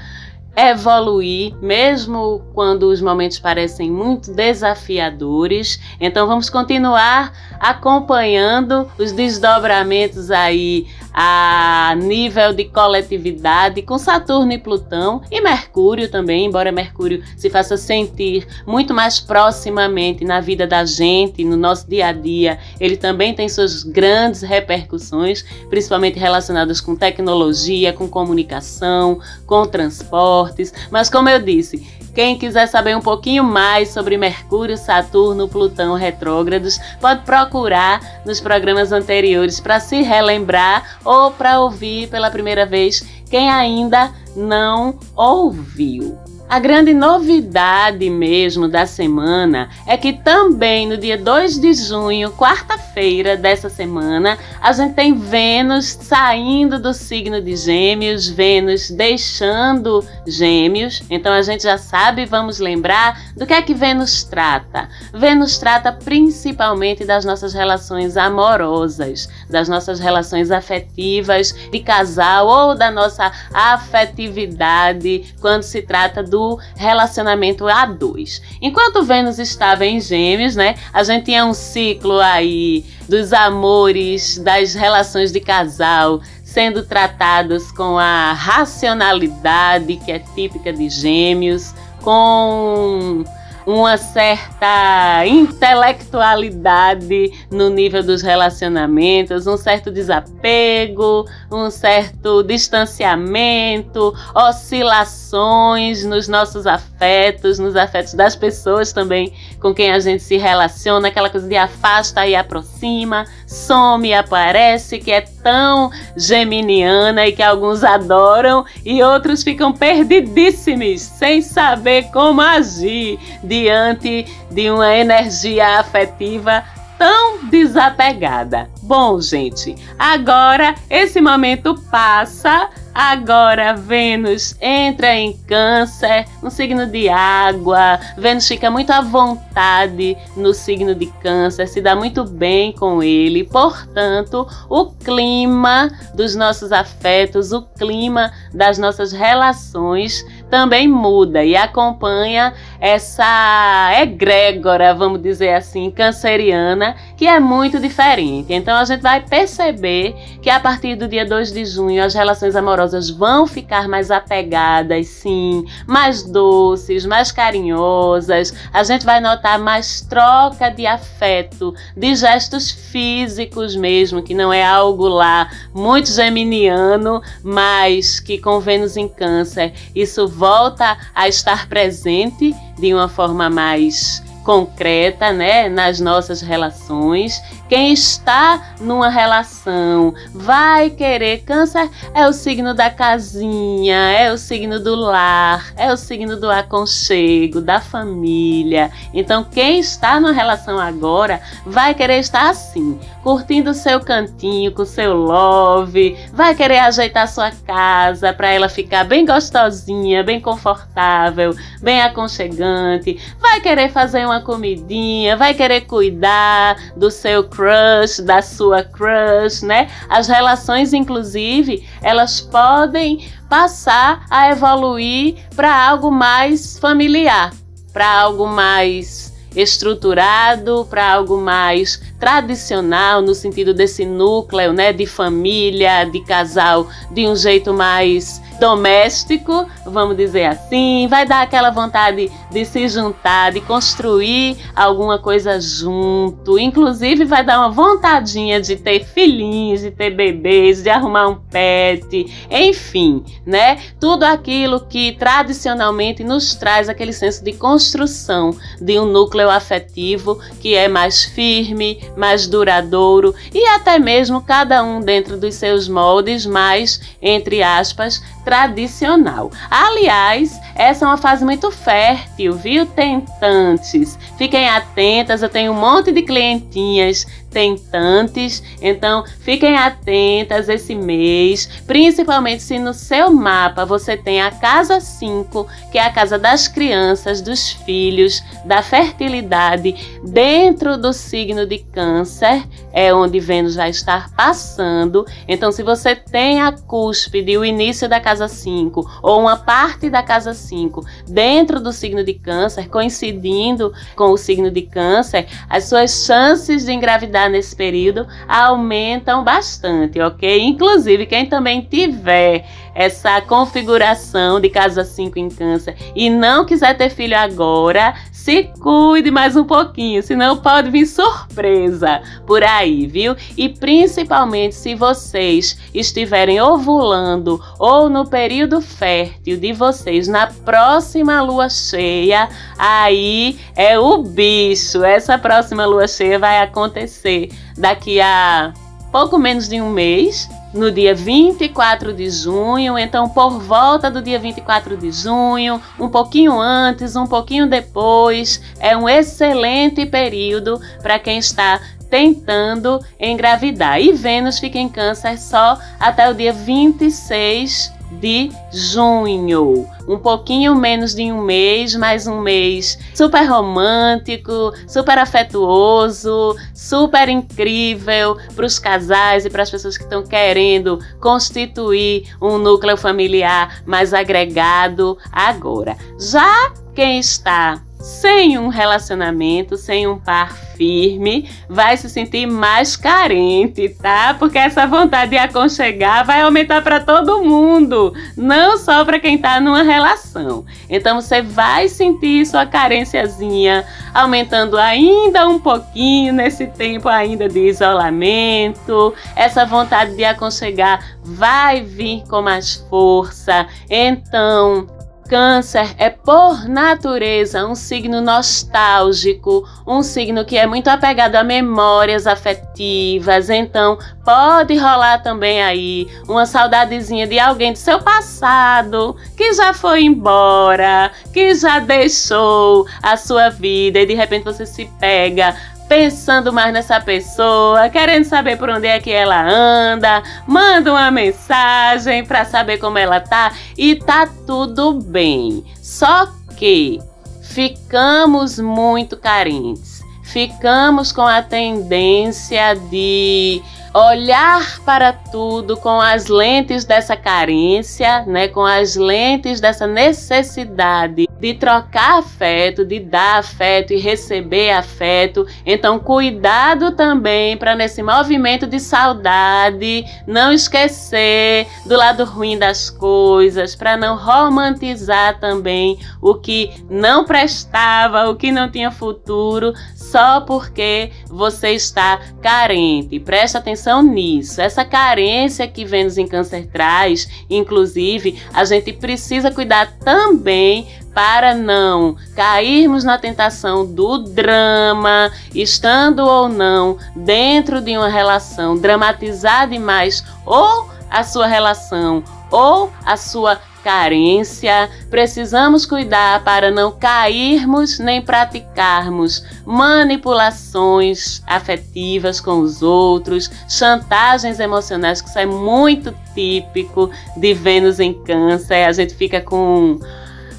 evoluir, 0.55 1.55
mesmo 1.61 2.41
quando 2.53 2.83
os 2.83 3.01
momentos 3.01 3.39
parecem 3.39 3.89
muito 3.89 4.33
desafiadores. 4.33 5.79
Então 5.99 6.27
vamos 6.27 6.49
continuar 6.49 7.31
acompanhando 7.59 8.89
os 8.97 9.11
desdobramentos 9.11 10.31
aí 10.31 10.87
a 11.13 11.95
nível 11.97 12.53
de 12.53 12.65
coletividade 12.65 13.81
com 13.81 13.97
Saturno 13.97 14.51
e 14.53 14.57
Plutão 14.57 15.21
e 15.31 15.41
Mercúrio 15.41 16.09
também, 16.09 16.45
embora 16.45 16.71
Mercúrio 16.71 17.23
se 17.35 17.49
faça 17.49 17.77
sentir 17.77 18.47
muito 18.65 18.93
mais 18.93 19.19
proximamente 19.19 20.23
na 20.23 20.39
vida 20.39 20.67
da 20.67 20.85
gente, 20.85 21.43
no 21.43 21.57
nosso 21.57 21.89
dia 21.89 22.07
a 22.07 22.11
dia, 22.11 22.59
ele 22.79 22.97
também 22.97 23.33
tem 23.33 23.49
suas 23.49 23.83
grandes 23.83 24.41
repercussões, 24.41 25.43
principalmente 25.69 26.19
relacionadas 26.19 26.79
com 26.81 26.95
tecnologia, 26.95 27.93
com 27.93 28.07
comunicação, 28.07 29.19
com 29.45 29.65
transportes, 29.65 30.73
mas 30.91 31.09
como 31.09 31.29
eu 31.29 31.39
disse, 31.39 31.98
quem 32.19 32.37
quiser 32.37 32.67
saber 32.67 32.97
um 32.97 33.01
pouquinho 33.01 33.45
mais 33.45 33.91
sobre 33.93 34.17
Mercúrio, 34.17 34.75
Saturno, 34.75 35.47
Plutão 35.47 35.95
retrógrados, 35.95 36.77
pode 36.99 37.23
procurar 37.23 38.01
nos 38.25 38.41
programas 38.41 38.91
anteriores 38.91 39.61
para 39.61 39.79
se 39.79 40.01
relembrar 40.01 40.99
ou 41.05 41.31
para 41.31 41.61
ouvir 41.61 42.09
pela 42.09 42.29
primeira 42.29 42.65
vez 42.65 43.07
quem 43.29 43.49
ainda 43.49 44.11
não 44.35 44.99
ouviu. 45.15 46.28
A 46.49 46.57
grande 46.57 46.95
novidade 46.95 48.09
mesmo 48.09 48.67
da 48.67 48.87
semana 48.87 49.69
é 49.85 49.95
que 49.95 50.11
também 50.11 50.87
no 50.87 50.97
dia 50.97 51.15
2 51.15 51.59
de 51.59 51.73
junho, 51.75 52.31
quarta-feira 52.31 53.37
dessa 53.37 53.69
semana, 53.69 54.35
a 54.59 54.71
gente 54.71 54.95
tem 54.95 55.13
Vênus 55.13 55.85
saindo 56.01 56.79
do 56.79 56.91
signo 56.91 57.39
de 57.39 57.55
Gêmeos, 57.55 58.27
Vênus 58.27 58.89
deixando 58.89 60.03
Gêmeos. 60.25 61.03
Então 61.07 61.31
a 61.31 61.43
gente 61.43 61.61
já 61.61 61.77
sabe, 61.77 62.25
vamos 62.25 62.57
lembrar 62.57 63.21
do 63.37 63.45
que 63.45 63.53
é 63.53 63.61
que 63.61 63.75
Vênus 63.75 64.23
trata. 64.23 64.89
Vênus 65.13 65.59
trata 65.59 65.91
principalmente 65.91 67.05
das 67.05 67.23
nossas 67.23 67.53
relações 67.53 68.17
amorosas, 68.17 69.29
das 69.47 69.69
nossas 69.69 69.99
relações 69.99 70.49
afetivas 70.49 71.53
de 71.71 71.79
casal 71.79 72.47
ou 72.47 72.75
da 72.75 72.89
nossa 72.89 73.31
afetividade 73.53 75.35
quando 75.39 75.61
se 75.61 75.83
trata 75.83 76.23
do 76.23 76.38
do 76.39 76.57
relacionamento 76.77 77.67
a 77.67 77.85
dois. 77.85 78.41
Enquanto 78.61 79.03
Vênus 79.03 79.39
estava 79.39 79.85
em 79.85 79.99
Gêmeos, 79.99 80.55
né, 80.55 80.75
a 80.93 81.03
gente 81.03 81.25
tinha 81.25 81.45
um 81.45 81.53
ciclo 81.53 82.17
aí 82.19 82.85
dos 83.09 83.33
amores, 83.33 84.37
das 84.37 84.73
relações 84.73 85.33
de 85.33 85.41
casal 85.41 86.21
sendo 86.41 86.83
tratados 86.83 87.71
com 87.71 87.99
a 87.99 88.33
racionalidade 88.33 89.97
que 89.97 90.11
é 90.11 90.19
típica 90.19 90.71
de 90.73 90.89
Gêmeos, 90.89 91.75
com 92.01 93.23
uma 93.69 93.97
certa 93.97 95.23
intelectualidade 95.27 97.31
no 97.51 97.69
nível 97.69 98.01
dos 98.01 98.23
relacionamentos, 98.23 99.45
um 99.45 99.57
certo 99.57 99.91
desapego, 99.91 101.27
um 101.51 101.69
certo 101.69 102.41
distanciamento, 102.41 104.11
oscilações 104.33 106.03
nos 106.03 106.27
nossos 106.27 106.65
afetos, 106.65 107.59
nos 107.59 107.75
afetos 107.75 108.15
das 108.15 108.35
pessoas 108.35 108.91
também 108.91 109.31
com 109.61 109.71
quem 109.71 109.91
a 109.91 109.99
gente 109.99 110.23
se 110.23 110.37
relaciona, 110.37 111.09
aquela 111.09 111.29
coisa 111.29 111.47
de 111.47 111.55
afasta 111.55 112.25
e 112.25 112.35
aproxima, 112.35 113.25
some 113.45 114.09
e 114.09 114.15
aparece, 114.15 114.97
que 114.97 115.11
é 115.11 115.21
tão 115.43 115.89
geminiana 116.15 117.27
e 117.27 117.31
que 117.31 117.43
alguns 117.43 117.83
adoram 117.83 118.65
e 118.85 119.01
outros 119.01 119.43
ficam 119.43 119.71
perdidíssimos, 119.73 121.01
sem 121.01 121.41
saber 121.41 122.03
como 122.11 122.41
agir 122.41 123.19
diante 123.43 124.25
de 124.51 124.69
uma 124.69 124.95
energia 124.95 125.79
afetiva 125.79 126.63
tão 126.97 127.45
desapegada. 127.45 128.69
Bom, 128.83 129.21
gente, 129.21 129.73
agora 129.97 130.75
esse 130.89 131.21
momento 131.21 131.75
passa 131.89 132.69
Agora 133.01 133.75
Vênus 133.75 134.57
entra 134.59 135.15
em 135.15 135.31
Câncer, 135.47 136.25
um 136.43 136.49
signo 136.49 136.85
de 136.85 137.07
água. 137.07 137.97
Vênus 138.17 138.45
fica 138.45 138.69
muito 138.69 138.91
à 138.91 138.99
vontade 138.99 140.17
no 140.35 140.53
signo 140.53 140.93
de 140.93 141.05
Câncer, 141.05 141.65
se 141.69 141.79
dá 141.79 141.95
muito 141.95 142.25
bem 142.25 142.73
com 142.73 143.01
ele. 143.01 143.45
Portanto, 143.45 144.45
o 144.69 144.87
clima 144.87 145.89
dos 146.13 146.35
nossos 146.35 146.73
afetos, 146.73 147.53
o 147.53 147.61
clima 147.61 148.33
das 148.53 148.77
nossas 148.77 149.13
relações 149.13 150.21
também 150.49 150.87
muda 150.87 151.43
e 151.43 151.55
acompanha 151.55 152.53
essa 152.79 153.91
egrégora, 154.01 154.93
vamos 154.93 155.21
dizer 155.21 155.53
assim, 155.53 155.91
canceriana, 155.91 156.95
que 157.17 157.27
é 157.27 157.39
muito 157.39 157.79
diferente. 157.79 158.53
Então 158.53 158.77
a 158.77 158.85
gente 158.85 159.01
vai 159.01 159.21
perceber 159.21 160.15
que 160.41 160.49
a 160.49 160.59
partir 160.59 160.95
do 160.95 161.07
dia 161.07 161.25
2 161.25 161.51
de 161.51 161.65
junho 161.65 162.03
as 162.03 162.13
relações 162.13 162.55
amorosas 162.55 163.09
vão 163.09 163.45
ficar 163.45 163.87
mais 163.87 164.09
apegadas, 164.09 165.07
sim, 165.07 165.65
mais 165.85 166.23
doces, 166.23 167.05
mais 167.05 167.31
carinhosas. 167.31 168.53
A 168.73 168.83
gente 168.83 169.05
vai 169.05 169.19
notar 169.19 169.59
mais 169.59 170.01
troca 170.01 170.69
de 170.69 170.85
afeto, 170.85 171.73
de 171.95 172.15
gestos 172.15 172.71
físicos 172.71 173.75
mesmo, 173.75 174.23
que 174.23 174.33
não 174.33 174.51
é 174.51 174.63
algo 174.63 175.07
lá 175.07 175.49
muito 175.73 176.11
geminiano, 176.11 177.21
mas 177.43 178.19
que 178.19 178.37
com 178.37 178.59
Vênus 178.59 178.95
em 178.95 179.07
Câncer, 179.07 179.73
isso 179.93 180.27
volta 180.39 180.97
a 181.13 181.27
estar 181.27 181.67
presente 181.67 182.55
de 182.79 182.93
uma 182.93 183.09
forma 183.09 183.49
mais 183.49 184.23
concreta, 184.45 185.33
né, 185.33 185.67
nas 185.67 185.99
nossas 185.99 186.41
relações 186.41 187.41
quem 187.69 187.93
está 187.93 188.73
numa 188.81 189.09
relação 189.09 190.13
vai 190.33 190.89
querer. 190.89 191.43
Câncer 191.43 191.87
é 192.15 192.27
o 192.27 192.33
signo 192.33 192.73
da 192.73 192.89
casinha, 192.89 194.11
é 194.11 194.33
o 194.33 194.37
signo 194.37 194.79
do 194.79 194.95
lar, 194.95 195.71
é 195.77 195.93
o 195.93 195.97
signo 195.97 196.35
do 196.35 196.49
aconchego, 196.49 197.61
da 197.61 197.79
família. 197.79 198.91
Então, 199.13 199.43
quem 199.43 199.79
está 199.79 200.19
numa 200.19 200.33
relação 200.33 200.79
agora 200.79 201.39
vai 201.63 201.93
querer 201.93 202.19
estar 202.19 202.49
assim, 202.49 202.99
curtindo 203.23 203.69
o 203.69 203.75
seu 203.75 203.99
cantinho 203.99 204.71
com 204.71 204.81
o 204.81 204.85
seu 204.85 205.13
love, 205.13 206.17
vai 206.33 206.55
querer 206.55 206.79
ajeitar 206.79 207.27
sua 207.27 207.51
casa 207.51 208.33
para 208.33 208.49
ela 208.49 208.67
ficar 208.67 209.03
bem 209.03 209.25
gostosinha, 209.25 210.23
bem 210.23 210.41
confortável, 210.41 211.55
bem 211.81 212.01
aconchegante, 212.01 213.19
vai 213.39 213.61
querer 213.61 213.91
fazer 213.91 214.25
uma 214.25 214.41
comidinha, 214.41 215.37
vai 215.37 215.53
querer 215.53 215.81
cuidar 215.81 216.75
do 216.95 217.11
seu 217.11 217.43
crush, 217.59 218.21
da 218.21 218.41
sua 218.41 218.83
crush, 218.83 219.63
né? 219.63 219.89
As 220.07 220.29
relações, 220.29 220.93
inclusive, 220.93 221.85
elas 222.01 222.39
podem 222.39 223.27
passar 223.49 224.25
a 224.29 224.49
evoluir 224.49 225.35
para 225.55 225.87
algo 225.89 226.09
mais 226.09 226.79
familiar, 226.79 227.51
para 227.91 228.07
algo 228.09 228.47
mais 228.47 229.33
estruturado, 229.53 230.87
para 230.89 231.11
algo 231.11 231.37
mais 231.37 232.01
tradicional 232.19 233.21
no 233.21 233.33
sentido 233.33 233.73
desse 233.73 234.05
núcleo, 234.05 234.73
né, 234.73 234.91
de 234.91 235.05
família, 235.05 236.03
de 236.03 236.19
casal, 236.21 236.87
de 237.11 237.25
um 237.27 237.35
jeito 237.35 237.73
mais 237.73 238.41
doméstico, 238.59 239.65
vamos 239.85 240.17
dizer 240.17 240.45
assim, 240.45 241.07
vai 241.09 241.25
dar 241.25 241.41
aquela 241.41 241.71
vontade 241.71 242.29
de 242.51 242.65
se 242.65 242.87
juntar, 242.89 243.53
de 243.53 243.61
construir 243.61 244.57
alguma 244.75 245.17
coisa 245.17 245.59
junto, 245.61 246.59
inclusive 246.59 247.23
vai 247.23 247.43
dar 247.43 247.59
uma 247.59 247.69
vontadinha 247.69 248.59
de 248.61 248.75
ter 248.75 249.05
filhinhos, 249.05 249.81
de 249.81 249.91
ter 249.91 250.09
bebês, 250.09 250.83
de 250.83 250.89
arrumar 250.89 251.29
um 251.29 251.35
pet, 251.35 252.47
enfim, 252.51 253.23
né? 253.45 253.79
Tudo 253.99 254.23
aquilo 254.23 254.81
que 254.81 255.13
tradicionalmente 255.13 256.23
nos 256.23 256.53
traz 256.53 256.89
aquele 256.89 257.13
senso 257.13 257.43
de 257.43 257.53
construção 257.53 258.51
de 258.81 258.99
um 258.99 259.05
núcleo 259.05 259.49
afetivo 259.49 260.37
que 260.59 260.75
é 260.75 260.87
mais 260.89 261.23
firme, 261.23 262.01
mais 262.15 262.47
duradouro 262.47 263.33
e 263.53 263.65
até 263.67 263.99
mesmo 263.99 264.41
cada 264.41 264.83
um 264.83 264.99
dentro 264.99 265.37
dos 265.37 265.55
seus 265.55 265.87
moldes 265.87 266.45
mais 266.45 266.99
entre 267.21 267.61
aspas 267.63 268.21
tradicional. 268.43 269.51
Aliás, 269.69 270.59
essa 270.75 271.05
é 271.05 271.07
uma 271.07 271.17
fase 271.17 271.45
muito 271.45 271.69
fértil, 271.71 272.53
viu, 272.53 272.85
tentantes? 272.85 274.17
Fiquem 274.37 274.67
atentas, 274.67 275.43
eu 275.43 275.49
tenho 275.49 275.71
um 275.71 275.79
monte 275.79 276.11
de 276.11 276.21
clientinhas 276.21 277.27
tentantes, 277.49 278.63
então 278.81 279.23
fiquem 279.41 279.75
atentas 279.75 280.69
esse 280.69 280.95
mês, 280.95 281.67
principalmente 281.85 282.63
se 282.63 282.77
no 282.77 282.93
seu 282.93 283.31
mapa 283.31 283.85
você 283.85 284.15
tem 284.15 284.41
a 284.41 284.51
casa 284.51 284.99
5, 284.99 285.67
que 285.91 285.97
é 285.97 286.05
a 286.05 286.11
casa 286.11 286.37
das 286.37 286.67
crianças, 286.67 287.41
dos 287.41 287.71
filhos, 287.71 288.43
da 288.65 288.81
fertilidade, 288.81 289.95
dentro 290.23 290.97
do 290.97 291.13
signo 291.13 291.65
de 291.65 291.79
Câncer, 291.79 292.63
é 292.91 293.13
onde 293.13 293.39
Vênus 293.39 293.75
vai 293.75 293.89
estar 293.89 294.29
passando. 294.31 295.25
Então, 295.47 295.71
se 295.71 295.83
você 295.83 296.15
tem 296.15 296.61
a 296.61 296.71
cúspide, 296.71 297.57
o 297.57 297.65
início 297.65 298.09
da 298.09 298.19
casa 298.19 298.47
5 298.47 299.19
ou 299.21 299.39
uma 299.39 299.57
parte 299.57 300.09
da 300.09 300.21
casa 300.21 300.53
5 300.53 301.05
dentro 301.27 301.79
do 301.79 301.91
signo 301.93 302.23
de 302.23 302.33
Câncer, 302.33 302.89
coincidindo 302.89 303.93
com 304.15 304.31
o 304.31 304.37
signo 304.37 304.69
de 304.69 304.81
Câncer, 304.83 305.47
as 305.69 305.85
suas 305.85 306.25
chances 306.25 306.85
de 306.85 306.91
engravidar 306.91 307.38
nesse 307.47 307.75
período 307.75 308.27
aumentam 308.47 309.43
bastante, 309.43 310.19
ok? 310.19 310.61
Inclusive, 310.61 311.25
quem 311.27 311.45
também 311.45 311.81
tiver 311.81 312.65
essa 312.99 313.39
configuração 313.39 314.59
de 314.59 314.69
casa 314.69 315.05
5 315.05 315.39
em 315.39 315.47
Câncer 315.47 315.95
e 316.13 316.29
não 316.29 316.65
quiser 316.65 316.97
ter 316.97 317.09
filho 317.09 317.37
agora, 317.37 318.13
se 318.29 318.63
cuide 318.81 319.31
mais 319.31 319.55
um 319.55 319.63
pouquinho, 319.63 320.21
senão 320.21 320.57
pode 320.57 320.91
vir 320.91 321.05
surpresa 321.05 322.21
por 322.45 322.61
aí, 322.61 323.07
viu? 323.07 323.37
E 323.55 323.69
principalmente 323.69 324.75
se 324.75 324.95
vocês 324.95 325.79
estiverem 325.93 326.59
ovulando 326.59 327.63
ou 327.79 328.09
no 328.09 328.27
período 328.27 328.81
fértil 328.81 329.55
de 329.55 329.71
vocês 329.71 330.27
na 330.27 330.47
próxima 330.47 331.41
lua 331.41 331.69
cheia, 331.69 332.49
aí 332.77 333.57
é 333.77 333.97
o 333.97 334.17
bicho. 334.23 335.05
Essa 335.05 335.37
próxima 335.37 335.85
lua 335.85 336.05
cheia 336.05 336.37
vai 336.37 336.61
acontecer 336.61 337.49
daqui 337.77 338.19
a 338.19 338.73
pouco 339.09 339.37
menos 339.37 339.69
de 339.69 339.79
um 339.79 339.89
mês, 339.89 340.49
no 340.73 340.91
dia 340.91 341.15
24 341.15 342.13
de 342.13 342.29
junho, 342.29 342.97
então 342.97 343.29
por 343.29 343.59
volta 343.59 344.09
do 344.09 344.21
dia 344.21 344.39
24 344.39 344.95
de 344.97 345.11
junho, 345.11 345.81
um 345.99 346.09
pouquinho 346.09 346.59
antes, 346.59 347.15
um 347.15 347.25
pouquinho 347.25 347.67
depois, 347.67 348.61
é 348.79 348.95
um 348.95 349.07
excelente 349.07 350.05
período 350.05 350.79
para 351.01 351.19
quem 351.19 351.39
está 351.39 351.79
tentando 352.09 352.99
engravidar. 353.19 354.01
E 354.01 354.13
Vênus 354.13 354.59
fica 354.59 354.77
em 354.77 354.89
Câncer 354.89 355.37
só 355.37 355.77
até 355.99 356.29
o 356.29 356.33
dia 356.33 356.53
26 356.53 357.98
de 358.11 358.49
junho. 358.71 359.87
Um 360.07 360.17
pouquinho 360.17 360.75
menos 360.75 361.13
de 361.13 361.31
um 361.31 361.41
mês, 361.41 361.95
mais 361.95 362.25
um 362.27 362.41
mês 362.41 362.97
super 363.13 363.43
romântico, 363.45 364.73
super 364.87 365.17
afetuoso, 365.17 366.55
super 366.73 367.29
incrível 367.29 368.37
para 368.55 368.65
os 368.65 368.79
casais 368.79 369.45
e 369.45 369.49
para 369.49 369.63
as 369.63 369.69
pessoas 369.69 369.97
que 369.97 370.03
estão 370.03 370.23
querendo 370.23 370.99
constituir 371.19 372.35
um 372.41 372.57
núcleo 372.57 372.97
familiar 372.97 373.81
mais 373.85 374.13
agregado 374.13 375.17
agora. 375.31 375.95
Já 376.19 376.71
quem 376.95 377.19
está 377.19 377.81
sem 377.99 378.57
um 378.57 378.69
relacionamento, 378.69 379.75
sem 379.75 380.07
um 380.07 380.17
par 380.17 380.55
firme, 380.79 381.49
vai 381.67 381.97
se 381.97 382.09
sentir 382.09 382.45
mais 382.45 382.95
carente, 382.95 383.89
tá? 383.89 384.33
Porque 384.39 384.57
essa 384.57 384.87
vontade 384.87 385.31
de 385.31 385.37
aconchegar 385.37 386.25
vai 386.25 386.41
aumentar 386.41 386.81
para 386.81 387.01
todo 387.01 387.43
mundo, 387.43 388.13
não 388.37 388.77
só 388.77 389.03
para 389.03 389.19
quem 389.19 389.37
tá 389.37 389.59
numa 389.59 389.83
relação. 389.83 390.65
Então 390.89 391.19
você 391.19 391.41
vai 391.41 391.89
sentir 391.89 392.45
sua 392.45 392.65
carênciazinha 392.65 393.85
aumentando 394.13 394.77
ainda 394.77 395.47
um 395.47 395.59
pouquinho 395.59 396.33
nesse 396.33 396.67
tempo 396.67 397.09
ainda 397.09 397.49
de 397.49 397.67
isolamento. 397.67 399.13
Essa 399.35 399.65
vontade 399.65 400.15
de 400.15 400.23
aconchegar 400.23 401.17
vai 401.21 401.81
vir 401.81 402.23
com 402.29 402.41
mais 402.41 402.75
força. 402.89 403.67
Então, 403.89 404.87
Câncer 405.29 405.93
é, 405.99 406.09
por 406.09 406.67
natureza, 406.67 407.63
um 407.67 407.75
signo 407.75 408.19
nostálgico, 408.19 409.63
um 409.85 410.01
signo 410.01 410.43
que 410.43 410.57
é 410.57 410.65
muito 410.65 410.87
apegado 410.87 411.35
a 411.35 411.43
memórias 411.43 412.25
afetivas. 412.25 413.47
Então, 413.51 413.99
pode 414.25 414.75
rolar 414.75 415.19
também 415.19 415.61
aí 415.61 416.07
uma 416.27 416.47
saudadezinha 416.47 417.27
de 417.27 417.37
alguém 417.37 417.73
do 417.73 417.77
seu 417.77 417.99
passado 418.01 419.15
que 419.37 419.53
já 419.53 419.71
foi 419.71 420.01
embora, 420.01 421.11
que 421.31 421.53
já 421.53 421.77
deixou 421.77 422.87
a 423.03 423.15
sua 423.15 423.49
vida 423.49 423.99
e 423.99 424.07
de 424.07 424.15
repente 424.15 424.43
você 424.43 424.65
se 424.65 424.85
pega 424.99 425.55
pensando 425.89 426.53
mais 426.53 426.71
nessa 426.71 427.01
pessoa, 427.01 427.89
querendo 427.89 428.23
saber 428.23 428.57
por 428.57 428.69
onde 428.69 428.85
é 428.85 428.99
que 428.99 429.09
ela 429.09 429.41
anda, 429.41 430.21
manda 430.47 430.91
uma 430.91 431.09
mensagem 431.09 432.23
para 432.23 432.45
saber 432.45 432.77
como 432.77 432.99
ela 432.99 433.19
tá 433.19 433.51
e 433.75 433.95
tá 433.95 434.29
tudo 434.45 434.93
bem. 434.93 435.65
Só 435.81 436.27
que 436.55 436.99
ficamos 437.41 438.59
muito 438.59 439.17
carentes. 439.17 440.03
Ficamos 440.23 441.11
com 441.11 441.23
a 441.23 441.41
tendência 441.41 442.75
de 442.75 443.63
olhar 443.93 444.79
para 444.81 445.11
tudo 445.11 445.75
com 445.77 445.99
as 445.99 446.27
lentes 446.27 446.85
dessa 446.85 447.15
carência, 447.15 448.23
né, 448.25 448.47
com 448.47 448.63
as 448.63 448.95
lentes 448.95 449.59
dessa 449.59 449.87
necessidade 449.87 451.27
de 451.39 451.53
trocar 451.53 452.19
afeto, 452.19 452.85
de 452.85 452.99
dar 452.99 453.39
afeto 453.39 453.93
e 453.93 453.97
receber 453.97 454.71
afeto. 454.71 455.47
Então, 455.65 455.97
cuidado 455.97 456.91
também 456.91 457.55
para 457.57 457.75
nesse 457.75 458.03
movimento 458.03 458.67
de 458.67 458.79
saudade 458.79 460.05
não 460.27 460.51
esquecer 460.51 461.65
do 461.85 461.95
lado 461.95 462.25
ruim 462.25 462.57
das 462.57 462.89
coisas, 462.89 463.75
para 463.75 463.95
não 463.95 464.17
romantizar 464.17 465.39
também 465.39 465.97
o 466.21 466.35
que 466.35 466.71
não 466.89 467.23
prestava, 467.23 468.29
o 468.29 468.35
que 468.35 468.51
não 468.51 468.69
tinha 468.69 468.91
futuro, 468.91 469.73
só 469.95 470.41
porque 470.41 471.11
você 471.27 471.71
está 471.71 472.19
carente. 472.41 473.19
Presta 473.19 473.57
atenção 473.59 473.78
nisso. 474.03 474.61
Essa 474.61 474.83
carência 474.83 475.67
que 475.67 475.85
Vênus 475.85 476.17
em 476.17 476.27
Câncer 476.27 476.67
traz, 476.71 477.27
inclusive, 477.49 478.41
a 478.53 478.63
gente 478.63 478.93
precisa 478.93 479.51
cuidar 479.51 479.93
também 479.99 480.87
para 481.13 481.55
não 481.55 482.15
cairmos 482.35 483.03
na 483.03 483.17
tentação 483.17 483.85
do 483.85 484.19
drama, 484.19 485.31
estando 485.53 486.19
ou 486.19 486.47
não 486.47 486.97
dentro 487.15 487.81
de 487.81 487.97
uma 487.97 488.09
relação, 488.09 488.77
dramatizar 488.77 489.67
demais 489.67 490.23
ou 490.45 490.89
a 491.09 491.23
sua 491.23 491.47
relação 491.47 492.23
ou 492.51 492.91
a 493.05 493.17
sua 493.17 493.59
carência, 493.83 494.89
precisamos 495.09 495.85
cuidar 495.85 496.43
para 496.43 496.71
não 496.71 496.91
cairmos 496.91 497.99
nem 497.99 498.21
praticarmos 498.21 499.43
manipulações 499.65 501.41
afetivas 501.47 502.39
com 502.39 502.59
os 502.59 502.81
outros, 502.81 503.49
chantagens 503.67 504.59
emocionais, 504.59 505.21
que 505.21 505.29
isso 505.29 505.39
é 505.39 505.45
muito 505.45 506.13
típico 506.33 507.09
de 507.37 507.53
Vênus 507.53 507.99
em 507.99 508.13
Câncer. 508.13 508.85
A 508.85 508.91
gente 508.91 509.15
fica 509.15 509.41
com 509.41 509.99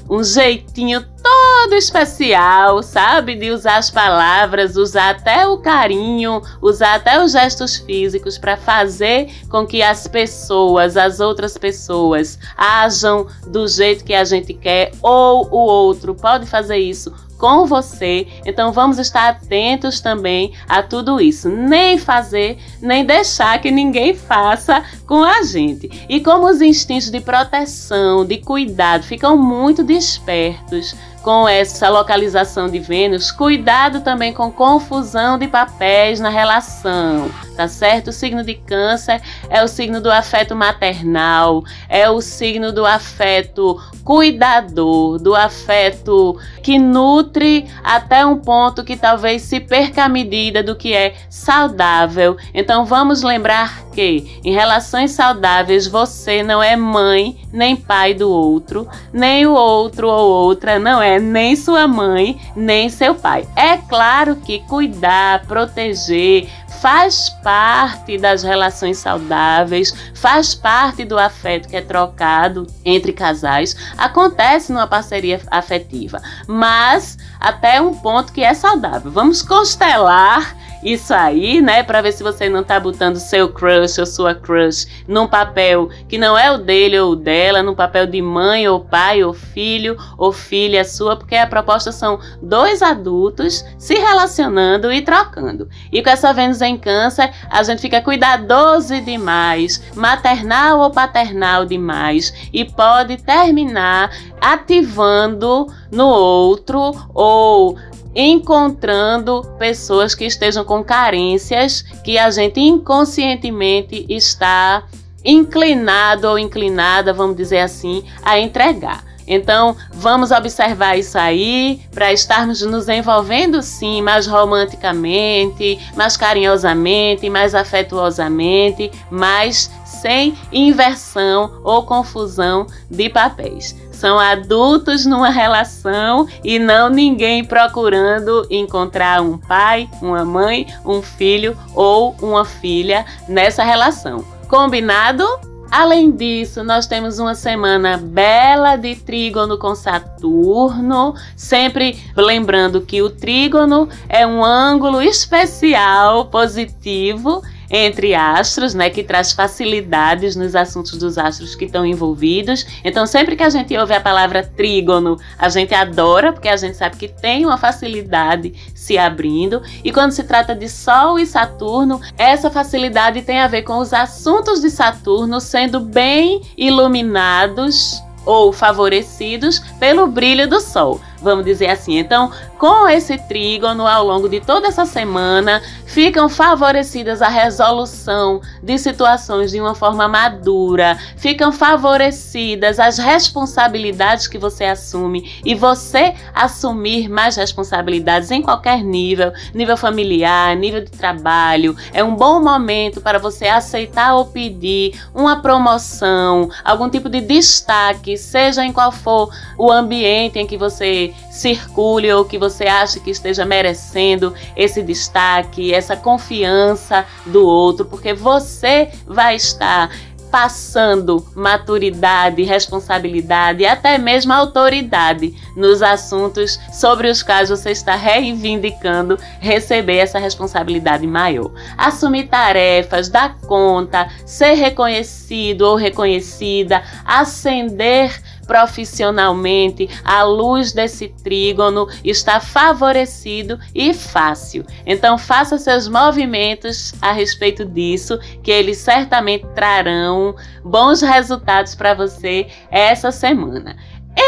um 0.09 0.23
jeitinho 0.23 1.01
todo 1.01 1.40
especial, 1.69 2.81
sabe? 2.83 3.35
De 3.35 3.51
usar 3.51 3.77
as 3.77 3.89
palavras, 3.89 4.75
usar 4.75 5.11
até 5.11 5.47
o 5.47 5.57
carinho, 5.57 6.41
usar 6.61 6.95
até 6.95 7.23
os 7.23 7.31
gestos 7.31 7.77
físicos 7.77 8.37
para 8.37 8.57
fazer 8.57 9.31
com 9.49 9.65
que 9.65 9.81
as 9.81 10.07
pessoas, 10.07 10.97
as 10.97 11.19
outras 11.19 11.57
pessoas, 11.57 12.39
ajam 12.57 13.27
do 13.47 13.67
jeito 13.67 14.03
que 14.03 14.13
a 14.13 14.23
gente 14.23 14.53
quer 14.53 14.91
ou 15.01 15.47
o 15.51 15.57
outro 15.57 16.15
pode 16.15 16.45
fazer 16.45 16.77
isso 16.77 17.13
com 17.41 17.65
você. 17.65 18.27
Então 18.45 18.71
vamos 18.71 18.99
estar 18.99 19.27
atentos 19.29 19.99
também 19.99 20.53
a 20.69 20.83
tudo 20.83 21.19
isso. 21.19 21.49
Nem 21.49 21.97
fazer, 21.97 22.59
nem 22.79 23.03
deixar 23.03 23.59
que 23.59 23.71
ninguém 23.71 24.13
faça 24.13 24.83
com 25.07 25.23
a 25.23 25.41
gente. 25.41 26.05
E 26.07 26.19
como 26.21 26.47
os 26.47 26.61
instintos 26.61 27.09
de 27.09 27.19
proteção, 27.19 28.23
de 28.23 28.37
cuidado 28.37 29.03
ficam 29.03 29.35
muito 29.35 29.83
despertos 29.83 30.95
com 31.21 31.47
essa 31.47 31.87
localização 31.89 32.67
de 32.67 32.79
Vênus, 32.79 33.31
cuidado 33.31 34.01
também 34.01 34.33
com 34.33 34.51
confusão 34.51 35.37
de 35.37 35.47
papéis 35.47 36.19
na 36.19 36.29
relação, 36.29 37.29
tá 37.55 37.67
certo? 37.67 38.07
O 38.07 38.13
signo 38.13 38.43
de 38.43 38.55
Câncer 38.55 39.21
é 39.49 39.63
o 39.63 39.67
signo 39.67 40.01
do 40.01 40.11
afeto 40.11 40.55
maternal, 40.55 41.63
é 41.87 42.09
o 42.09 42.21
signo 42.21 42.71
do 42.71 42.85
afeto 42.85 43.79
cuidador, 44.03 45.19
do 45.19 45.35
afeto 45.35 46.39
que 46.63 46.79
nutre 46.79 47.67
até 47.83 48.25
um 48.25 48.37
ponto 48.37 48.83
que 48.83 48.97
talvez 48.97 49.43
se 49.43 49.59
perca 49.59 50.03
a 50.03 50.09
medida 50.09 50.63
do 50.63 50.75
que 50.75 50.93
é 50.93 51.13
saudável. 51.29 52.35
Então 52.53 52.83
vamos 52.83 53.21
lembrar 53.21 53.83
que 53.91 54.39
em 54.43 54.53
relações 54.53 55.11
saudáveis 55.11 55.85
você 55.85 56.41
não 56.41 56.63
é 56.63 56.75
mãe 56.75 57.37
nem 57.51 57.75
pai 57.75 58.13
do 58.13 58.29
outro, 58.29 58.87
nem 59.13 59.45
o 59.45 59.53
outro 59.53 60.09
ou 60.09 60.29
outra 60.45 60.79
não 60.79 61.01
é 61.01 61.10
nem 61.19 61.55
sua 61.55 61.87
mãe, 61.87 62.39
nem 62.55 62.89
seu 62.89 63.15
pai. 63.15 63.47
É 63.55 63.77
claro 63.77 64.35
que 64.35 64.59
cuidar, 64.59 65.45
proteger, 65.45 66.49
faz 66.81 67.29
parte 67.43 68.17
das 68.17 68.41
relações 68.41 68.97
saudáveis, 68.97 69.93
faz 70.15 70.55
parte 70.55 71.05
do 71.05 71.17
afeto 71.17 71.69
que 71.69 71.75
é 71.75 71.81
trocado 71.81 72.65
entre 72.83 73.13
casais, 73.13 73.75
acontece 73.97 74.73
numa 74.73 74.87
parceria 74.87 75.39
afetiva, 75.51 76.19
mas 76.47 77.17
até 77.39 77.79
um 77.79 77.93
ponto 77.93 78.33
que 78.33 78.43
é 78.43 78.53
saudável. 78.53 79.11
Vamos 79.11 79.43
constelar 79.43 80.55
isso 80.83 81.13
aí, 81.13 81.61
né, 81.61 81.83
para 81.83 82.01
ver 82.01 82.11
se 82.11 82.23
você 82.23 82.49
não 82.49 82.63
tá 82.63 82.79
botando 82.79 83.17
seu 83.17 83.49
crush 83.49 83.99
ou 83.99 84.05
sua 84.05 84.33
crush 84.33 84.87
num 85.07 85.27
papel 85.27 85.89
que 86.07 86.17
não 86.17 86.37
é 86.37 86.51
o 86.51 86.57
dele 86.57 86.99
ou 86.99 87.11
o 87.11 87.15
dela, 87.15 87.61
num 87.61 87.75
papel 87.75 88.07
de 88.07 88.21
mãe 88.21 88.67
ou 88.67 88.79
pai 88.79 89.23
ou 89.23 89.33
filho 89.33 89.95
ou 90.17 90.31
filha 90.31 90.83
sua, 90.83 91.15
porque 91.15 91.35
a 91.35 91.47
proposta 91.47 91.91
são 91.91 92.19
dois 92.41 92.81
adultos 92.81 93.63
se 93.77 93.93
relacionando 93.93 94.91
e 94.91 95.01
trocando. 95.01 95.69
E 95.91 96.01
com 96.01 96.09
essa 96.09 96.33
Vênus 96.33 96.61
em 96.61 96.77
Câncer, 96.77 97.31
a 97.49 97.61
gente 97.63 97.81
fica 97.81 98.01
cuidadoso 98.01 98.99
demais, 99.01 99.83
maternal 99.95 100.79
ou 100.79 100.91
paternal 100.91 101.65
demais 101.65 102.33
e 102.51 102.65
pode 102.65 103.17
terminar 103.17 104.11
ativando 104.39 105.67
no 105.91 106.07
outro 106.07 106.93
ou 107.13 107.77
encontrando 108.15 109.43
pessoas 109.57 110.13
que 110.13 110.25
estejam 110.25 110.63
com 110.63 110.83
carências 110.83 111.81
que 112.03 112.17
a 112.17 112.29
gente 112.29 112.59
inconscientemente 112.59 114.05
está 114.09 114.83
inclinado 115.23 116.27
ou 116.27 116.37
inclinada, 116.37 117.13
vamos 117.13 117.37
dizer 117.37 117.59
assim, 117.59 118.03
a 118.23 118.39
entregar. 118.39 119.03
Então, 119.27 119.77
vamos 119.93 120.31
observar 120.31 120.97
isso 120.97 121.17
aí 121.17 121.81
para 121.93 122.11
estarmos 122.11 122.61
nos 122.61 122.89
envolvendo 122.89 123.61
sim 123.61 124.01
mais 124.01 124.27
romanticamente, 124.27 125.79
mais 125.95 126.17
carinhosamente, 126.17 127.29
mais 127.29 127.55
afetuosamente, 127.55 128.91
mas 129.09 129.71
sem 129.85 130.35
inversão 130.51 131.61
ou 131.63 131.85
confusão 131.85 132.67
de 132.89 133.07
papéis. 133.09 133.75
São 134.01 134.17
adultos 134.17 135.05
numa 135.05 135.29
relação 135.29 136.27
e 136.43 136.57
não 136.57 136.89
ninguém 136.89 137.45
procurando 137.45 138.47
encontrar 138.49 139.21
um 139.21 139.37
pai, 139.37 139.87
uma 140.01 140.25
mãe, 140.25 140.65
um 140.83 141.03
filho 141.03 141.55
ou 141.75 142.15
uma 142.19 142.43
filha 142.43 143.05
nessa 143.29 143.63
relação. 143.63 144.25
Combinado? 144.47 145.23
Além 145.69 146.09
disso, 146.09 146.63
nós 146.63 146.87
temos 146.87 147.19
uma 147.19 147.35
semana 147.35 147.95
bela 147.95 148.75
de 148.75 148.95
trígono 148.95 149.55
com 149.59 149.75
Saturno, 149.75 151.13
sempre 151.35 152.03
lembrando 152.17 152.81
que 152.81 153.03
o 153.03 153.09
trígono 153.09 153.87
é 154.09 154.25
um 154.25 154.43
ângulo 154.43 154.99
especial 154.99 156.25
positivo 156.25 157.43
entre 157.71 158.13
astros, 158.13 158.73
né, 158.73 158.89
que 158.89 159.03
traz 159.03 159.31
facilidades 159.31 160.35
nos 160.35 160.55
assuntos 160.55 160.97
dos 160.97 161.17
astros 161.17 161.55
que 161.55 161.65
estão 161.65 161.85
envolvidos. 161.85 162.65
Então, 162.83 163.07
sempre 163.07 163.35
que 163.35 163.43
a 163.43 163.49
gente 163.49 163.75
ouve 163.77 163.93
a 163.93 164.01
palavra 164.01 164.43
trígono, 164.43 165.17
a 165.39 165.47
gente 165.47 165.73
adora, 165.73 166.33
porque 166.33 166.49
a 166.49 166.57
gente 166.57 166.75
sabe 166.75 166.97
que 166.97 167.07
tem 167.07 167.45
uma 167.45 167.57
facilidade 167.57 168.53
se 168.75 168.97
abrindo. 168.97 169.61
E 169.83 169.91
quando 169.91 170.11
se 170.11 170.23
trata 170.23 170.53
de 170.53 170.67
Sol 170.67 171.17
e 171.17 171.25
Saturno, 171.25 172.01
essa 172.17 172.51
facilidade 172.51 173.21
tem 173.21 173.39
a 173.39 173.47
ver 173.47 173.61
com 173.61 173.77
os 173.77 173.93
assuntos 173.93 174.61
de 174.61 174.69
Saturno 174.69 175.39
sendo 175.39 175.79
bem 175.79 176.41
iluminados 176.57 178.03
ou 178.25 178.51
favorecidos 178.51 179.59
pelo 179.79 180.05
brilho 180.07 180.47
do 180.47 180.59
Sol 180.59 180.99
vamos 181.21 181.45
dizer 181.45 181.69
assim. 181.69 181.97
Então, 181.97 182.31
com 182.61 182.87
esse 182.87 183.17
trígono, 183.17 183.87
ao 183.87 184.05
longo 184.05 184.29
de 184.29 184.39
toda 184.39 184.67
essa 184.67 184.85
semana, 184.85 185.63
ficam 185.87 186.29
favorecidas 186.29 187.19
a 187.19 187.27
resolução 187.27 188.39
de 188.61 188.77
situações 188.77 189.49
de 189.49 189.59
uma 189.59 189.73
forma 189.73 190.07
madura, 190.07 190.95
ficam 191.17 191.51
favorecidas 191.51 192.79
as 192.79 192.99
responsabilidades 192.99 194.27
que 194.27 194.37
você 194.37 194.65
assume 194.65 195.41
e 195.43 195.55
você 195.55 196.13
assumir 196.35 197.09
mais 197.09 197.35
responsabilidades 197.35 198.29
em 198.29 198.43
qualquer 198.43 198.83
nível, 198.83 199.33
nível 199.55 199.75
familiar, 199.75 200.55
nível 200.55 200.81
de 200.81 200.91
trabalho. 200.91 201.75
É 201.91 202.03
um 202.03 202.15
bom 202.15 202.43
momento 202.43 203.01
para 203.01 203.17
você 203.17 203.47
aceitar 203.47 204.13
ou 204.13 204.25
pedir 204.25 205.01
uma 205.15 205.41
promoção, 205.41 206.47
algum 206.63 206.87
tipo 206.87 207.09
de 207.09 207.21
destaque, 207.21 208.15
seja 208.15 208.63
em 208.63 208.71
qual 208.71 208.91
for 208.91 209.33
o 209.57 209.71
ambiente 209.71 210.37
em 210.37 210.45
que 210.45 210.57
você 210.57 211.11
circule 211.31 212.13
ou 212.13 212.23
que 212.23 212.37
você 212.37 212.50
acha 212.59 212.99
que 212.99 213.09
esteja 213.09 213.45
merecendo 213.45 214.33
esse 214.55 214.81
destaque, 214.81 215.73
essa 215.73 215.95
confiança 215.95 217.05
do 217.25 217.45
outro, 217.45 217.85
porque 217.85 218.13
você 218.13 218.91
vai 219.07 219.35
estar 219.35 219.89
passando 220.31 221.27
maturidade, 221.35 222.41
responsabilidade 222.43 223.63
e 223.63 223.67
até 223.67 223.97
mesmo 223.97 224.31
autoridade 224.31 225.35
nos 225.55 225.81
assuntos 225.83 226.57
sobre 226.71 227.09
os 227.09 227.21
quais 227.21 227.49
você 227.49 227.71
está 227.71 227.95
reivindicando 227.95 229.19
receber 229.39 229.97
essa 229.97 230.17
responsabilidade 230.17 231.05
maior. 231.05 231.51
Assumir 231.77 232.29
tarefas, 232.29 233.09
dar 233.09 233.37
conta, 233.41 234.07
ser 234.25 234.53
reconhecido 234.53 235.63
ou 235.63 235.75
reconhecida, 235.75 236.81
ascender 237.05 238.17
profissionalmente, 238.45 239.89
à 240.03 240.23
luz 240.23 240.71
desse 240.71 241.09
trígono, 241.23 241.87
está 242.03 242.39
favorecido 242.39 243.59
e 243.73 243.93
fácil. 243.93 244.65
Então, 244.85 245.17
faça 245.17 245.57
seus 245.57 245.87
movimentos 245.87 246.93
a 247.01 247.11
respeito 247.11 247.65
disso, 247.65 248.19
que 248.43 248.51
eles 248.51 248.77
certamente 248.77 249.45
trarão 249.55 250.35
bons 250.63 251.01
resultados 251.01 251.75
para 251.75 251.93
você 251.93 252.47
essa 252.69 253.11
semana. 253.11 253.75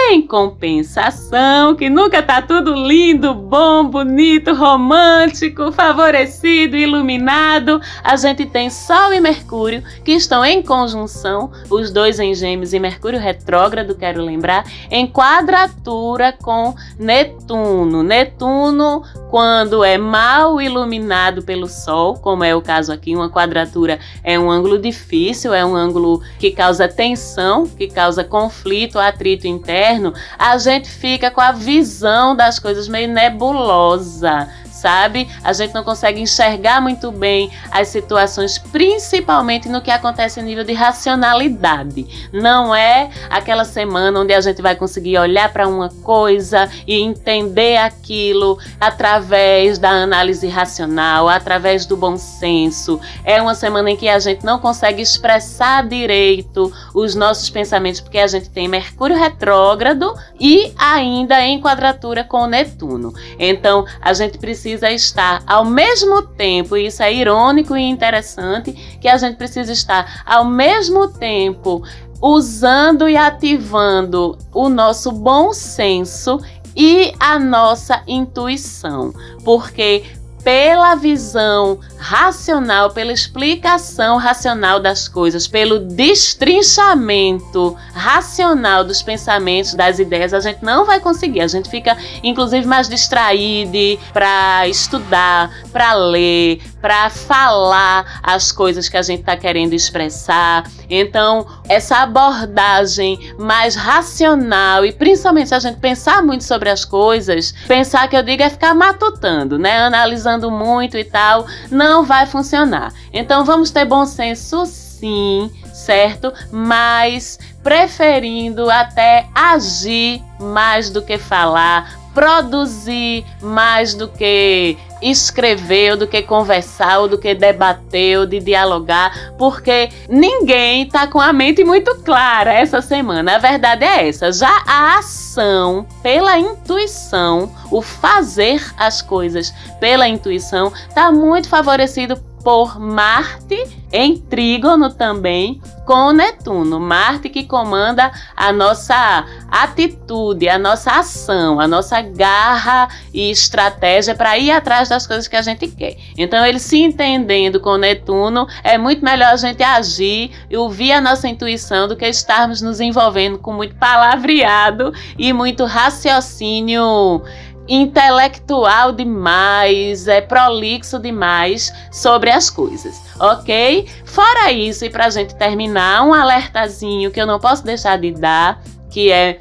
Em 0.10 0.22
compensação, 0.22 1.76
que 1.76 1.90
nunca 1.90 2.22
tá 2.22 2.42
tudo 2.42 2.74
lindo, 2.76 3.34
bom, 3.34 3.86
bonito, 3.86 4.54
romântico, 4.54 5.72
favorecido, 5.72 6.76
iluminado, 6.76 7.82
a 8.04 8.16
gente 8.18 8.46
tem 8.46 8.70
Sol 8.70 9.14
e 9.14 9.20
Mercúrio 9.20 9.82
que 10.04 10.12
estão 10.12 10.44
em 10.44 10.62
conjunção, 10.62 11.52
os 11.70 11.90
dois 11.90 12.20
em 12.20 12.36
Gêmeos 12.36 12.74
e 12.74 12.80
Mercúrio 12.80 13.18
retrógrado, 13.18 13.96
quero 13.96 14.22
lembrar, 14.22 14.66
em 14.92 15.08
quadratura 15.08 16.34
com 16.34 16.76
Netuno. 17.00 18.04
Netuno, 18.04 19.04
quando 19.32 19.84
é 19.84 19.98
mal 19.98 20.62
iluminado 20.62 21.42
pelo 21.44 21.68
Sol, 21.68 22.16
como 22.16 22.44
é 22.44 22.54
o 22.54 22.62
caso 22.62 22.92
aqui, 22.92 23.16
uma 23.16 23.32
quadratura 23.32 24.00
é 24.24 24.38
um 24.38 24.52
ângulo 24.52 24.78
difícil, 24.78 25.54
é 25.54 25.66
um 25.66 25.76
ângulo 25.76 26.22
que 26.38 26.52
causa 26.52 26.88
tensão, 26.88 27.66
que 27.66 27.88
causa 27.88 28.24
conflito, 28.24 29.00
atrito 29.00 29.48
interno 29.48 29.93
interno, 29.94 30.14
a 30.38 30.58
gente 30.58 30.90
fica 30.90 31.30
com 31.30 31.42
a 31.42 31.52
visão 31.52 32.36
das 32.36 32.60
coisas 32.60 32.88
meio 32.88 33.08
nebulosa 33.08 34.50
sabe? 34.84 35.30
A 35.42 35.54
gente 35.54 35.74
não 35.74 35.82
consegue 35.82 36.20
enxergar 36.20 36.82
muito 36.82 37.10
bem 37.10 37.50
as 37.72 37.88
situações, 37.88 38.58
principalmente 38.58 39.70
no 39.70 39.82
que 39.82 39.90
acontece 39.90 40.42
a 40.42 40.44
nível 40.44 40.66
de 40.66 40.74
racionalidade. 40.74 42.30
Não 42.34 42.76
é 42.76 43.10
aquela 43.30 43.64
semana 43.64 44.20
onde 44.20 44.34
a 44.34 44.42
gente 44.42 44.62
vai 44.62 44.76
conseguir 44.76 45.18
olhar 45.18 45.54
para 45.54 45.70
uma 45.70 45.88
coisa 46.04 46.70
e 46.86 47.00
entender 47.00 47.78
aquilo 47.78 48.60
através 48.78 49.78
da 49.78 49.90
análise 49.90 50.48
racional, 50.50 51.30
através 51.30 51.86
do 51.86 51.96
bom 51.96 52.18
senso. 52.18 53.00
É 53.24 53.42
uma 53.42 53.56
semana 53.56 53.90
em 53.90 53.96
que 53.96 54.10
a 54.10 54.20
gente 54.20 54.46
não 54.46 54.60
consegue 54.60 55.02
expressar 55.02 55.88
direito 55.88 56.74
os 56.94 57.16
nossos 57.16 57.50
pensamentos, 57.50 58.02
porque 58.02 58.20
a 58.20 58.28
gente 58.28 58.50
tem 58.50 58.68
Mercúrio 58.68 59.16
retrógrado 59.16 60.14
e 60.38 60.74
ainda 60.78 61.40
em 61.42 61.62
quadratura 61.62 62.26
com 62.26 62.46
Netuno. 62.48 63.14
Então, 63.40 63.86
a 64.02 64.12
gente 64.12 64.38
precisa 64.38 64.73
precisa 64.74 64.92
estar 64.92 65.44
ao 65.46 65.66
mesmo 65.66 66.22
tempo, 66.22 66.76
e 66.76 66.88
isso 66.88 67.04
é 67.04 67.14
irônico 67.14 67.78
e 67.78 67.82
interessante, 67.82 68.72
que 69.00 69.08
a 69.08 69.18
gente 69.18 69.38
precisa 69.38 69.72
estar 69.72 70.24
ao 70.26 70.46
mesmo 70.46 71.08
tempo 71.08 71.84
usando 72.22 73.08
e 73.08 73.18
ativando 73.18 74.38
o 74.54 74.70
nosso 74.70 75.12
bom 75.12 75.54
senso 75.54 76.40
e 76.76 77.14
a 77.20 77.38
nossa 77.38 78.02
intuição, 78.08 79.14
porque 79.44 80.04
pela 80.44 80.96
visão 80.96 81.80
racional, 81.98 82.92
pela 82.92 83.14
explicação 83.14 84.18
racional 84.18 84.80
das 84.80 85.08
coisas, 85.08 85.48
pelo 85.48 85.80
destrinchamento 85.80 87.76
racional 87.94 88.84
dos 88.84 89.02
pensamentos, 89.02 89.74
das 89.74 90.00
ideias, 90.00 90.34
a 90.34 90.40
gente 90.40 90.60
não 90.62 90.86
vai 90.86 91.00
conseguir. 91.00 91.42
A 91.42 91.48
gente 91.48 91.70
fica, 91.70 91.98
inclusive, 92.24 92.68
mais 92.68 92.90
distraído 92.90 93.64
para 94.12 94.68
estudar, 94.68 95.50
para 95.72 95.94
ler, 95.94 96.62
para 96.84 97.10
falar 97.10 98.20
as 98.22 98.52
coisas 98.52 98.90
que 98.90 98.98
a 98.98 99.02
gente 99.02 99.22
está 99.22 99.38
querendo 99.38 99.72
expressar. 99.72 100.70
Então, 100.90 101.48
essa 101.70 102.00
abordagem 102.00 103.34
mais 103.40 103.74
racional 103.74 104.84
e 104.84 104.92
principalmente 104.92 105.48
se 105.48 105.56
a 105.56 105.60
gente 105.60 105.78
pensar 105.78 106.22
muito 106.22 106.44
sobre 106.44 106.70
as 106.70 106.84
coisas, 106.84 107.54
pensar 107.70 108.10
que 108.10 108.18
eu 108.18 108.22
digo 108.22 108.44
é 108.44 108.50
ficar 108.50 108.74
matutando, 108.76 109.58
né? 109.58 109.78
Analisando 109.80 110.52
muito 110.52 110.98
e 110.98 111.06
tal, 111.06 111.48
não 111.72 112.04
vai 112.04 112.26
funcionar. 112.26 112.92
Então, 113.14 113.46
vamos 113.46 113.72
ter 113.72 113.86
bom 113.86 114.06
senso 114.06 114.66
sim, 114.66 115.50
certo? 115.74 116.34
Mas 116.52 117.40
preferindo 117.64 118.70
até 118.70 119.30
agir 119.34 120.22
mais 120.38 120.90
do 120.90 121.02
que 121.02 121.18
falar, 121.18 121.98
produzir 122.14 123.26
mais 123.42 123.94
do 123.94 124.10
que 124.10 124.78
escrever, 125.04 125.92
ou 125.92 125.98
do 125.98 126.08
que 126.08 126.22
conversar, 126.22 127.00
ou 127.00 127.08
do 127.08 127.18
que 127.18 127.34
debater, 127.36 128.20
ou 128.20 128.26
de 128.26 128.40
dialogar, 128.40 129.34
porque 129.38 129.90
ninguém 130.10 130.88
tá 130.88 131.08
com 131.08 131.20
a 131.20 131.34
mente 131.34 131.64
muito 131.64 131.96
clara 132.04 132.54
essa 132.54 132.82
semana. 132.82 133.36
A 133.36 133.40
verdade 133.40 133.84
é 133.84 134.08
essa. 134.08 134.32
Já 134.32 134.64
a 134.68 134.98
ação 134.98 135.86
pela 136.02 136.38
intuição, 136.38 137.52
o 137.72 137.82
fazer 137.82 138.64
as 138.78 139.02
coisas 139.02 139.54
pela 139.80 140.08
intuição, 140.08 140.72
tá 140.94 141.12
muito 141.12 141.50
favorecido 141.50 142.33
por 142.44 142.80
Marte 142.80 143.84
em 143.92 144.18
trígono 144.18 144.92
também 144.92 145.62
com 145.86 146.12
Netuno. 146.12 146.80
Marte 146.80 147.30
que 147.30 147.44
comanda 147.44 148.12
a 148.36 148.52
nossa 148.52 149.26
atitude, 149.50 150.50
a 150.50 150.58
nossa 150.58 150.92
ação, 150.92 151.60
a 151.60 151.68
nossa 151.68 152.02
garra 152.02 152.88
e 153.14 153.30
estratégia 153.30 154.16
para 154.16 154.38
ir 154.38 154.50
atrás 154.50 154.90
das 154.90 155.06
coisas 155.06 155.28
que 155.28 155.36
a 155.36 155.42
gente 155.42 155.68
quer. 155.68 155.96
Então, 156.18 156.44
ele 156.44 156.60
se 156.60 156.78
entendendo 156.78 157.60
com 157.60 157.78
Netuno, 157.78 158.48
é 158.64 158.78
muito 158.78 159.06
melhor 159.06 159.34
a 159.34 159.38
gente 159.38 159.62
agir 159.62 160.32
e 160.50 160.58
ouvir 160.58 160.92
a 160.94 161.02
nossa 161.02 161.28
intuição 161.28 161.88
do 161.88 161.96
que 161.96 162.08
estarmos 162.08 162.62
nos 162.62 162.80
envolvendo 162.80 163.38
com 163.38 163.54
muito 163.54 163.76
palavreado 163.76 164.92
e 165.18 165.32
muito 165.32 165.66
raciocínio 165.66 167.22
intelectual 167.68 168.92
demais, 168.92 170.08
é 170.08 170.22
prolixo 170.22 171.00
demais 171.00 171.72
sobre 171.92 172.30
as 172.30 172.50
coisas, 172.50 173.02
ok? 173.20 173.88
Fora 174.06 174.52
isso, 174.52 174.86
e 174.86 174.90
para 174.90 175.06
a 175.06 175.10
gente 175.10 175.36
terminar, 175.36 176.04
um 176.04 176.14
alertazinho 176.14 177.12
que 177.12 177.22
eu 177.22 177.28
não 177.28 177.40
posso 177.40 177.64
deixar 177.64 177.98
de 177.98 178.12
dar, 178.12 178.62
que 178.90 179.12
é 179.12 179.40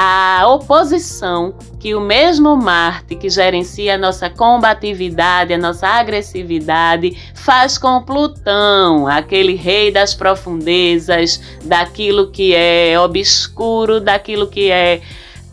a 0.00 0.46
oposição 0.46 1.52
que 1.80 1.92
o 1.92 2.00
mesmo 2.00 2.56
Marte 2.56 3.16
que 3.16 3.28
gerencia 3.28 3.96
a 3.96 3.98
nossa 3.98 4.30
combatividade, 4.30 5.52
a 5.52 5.58
nossa 5.58 5.88
agressividade, 5.88 7.16
faz 7.34 7.76
com 7.76 8.00
Plutão, 8.02 9.08
aquele 9.08 9.56
rei 9.56 9.90
das 9.90 10.14
profundezas, 10.14 11.40
daquilo 11.64 12.30
que 12.30 12.54
é 12.54 12.98
obscuro, 13.00 14.00
daquilo 14.00 14.46
que 14.46 14.70
é 14.70 15.00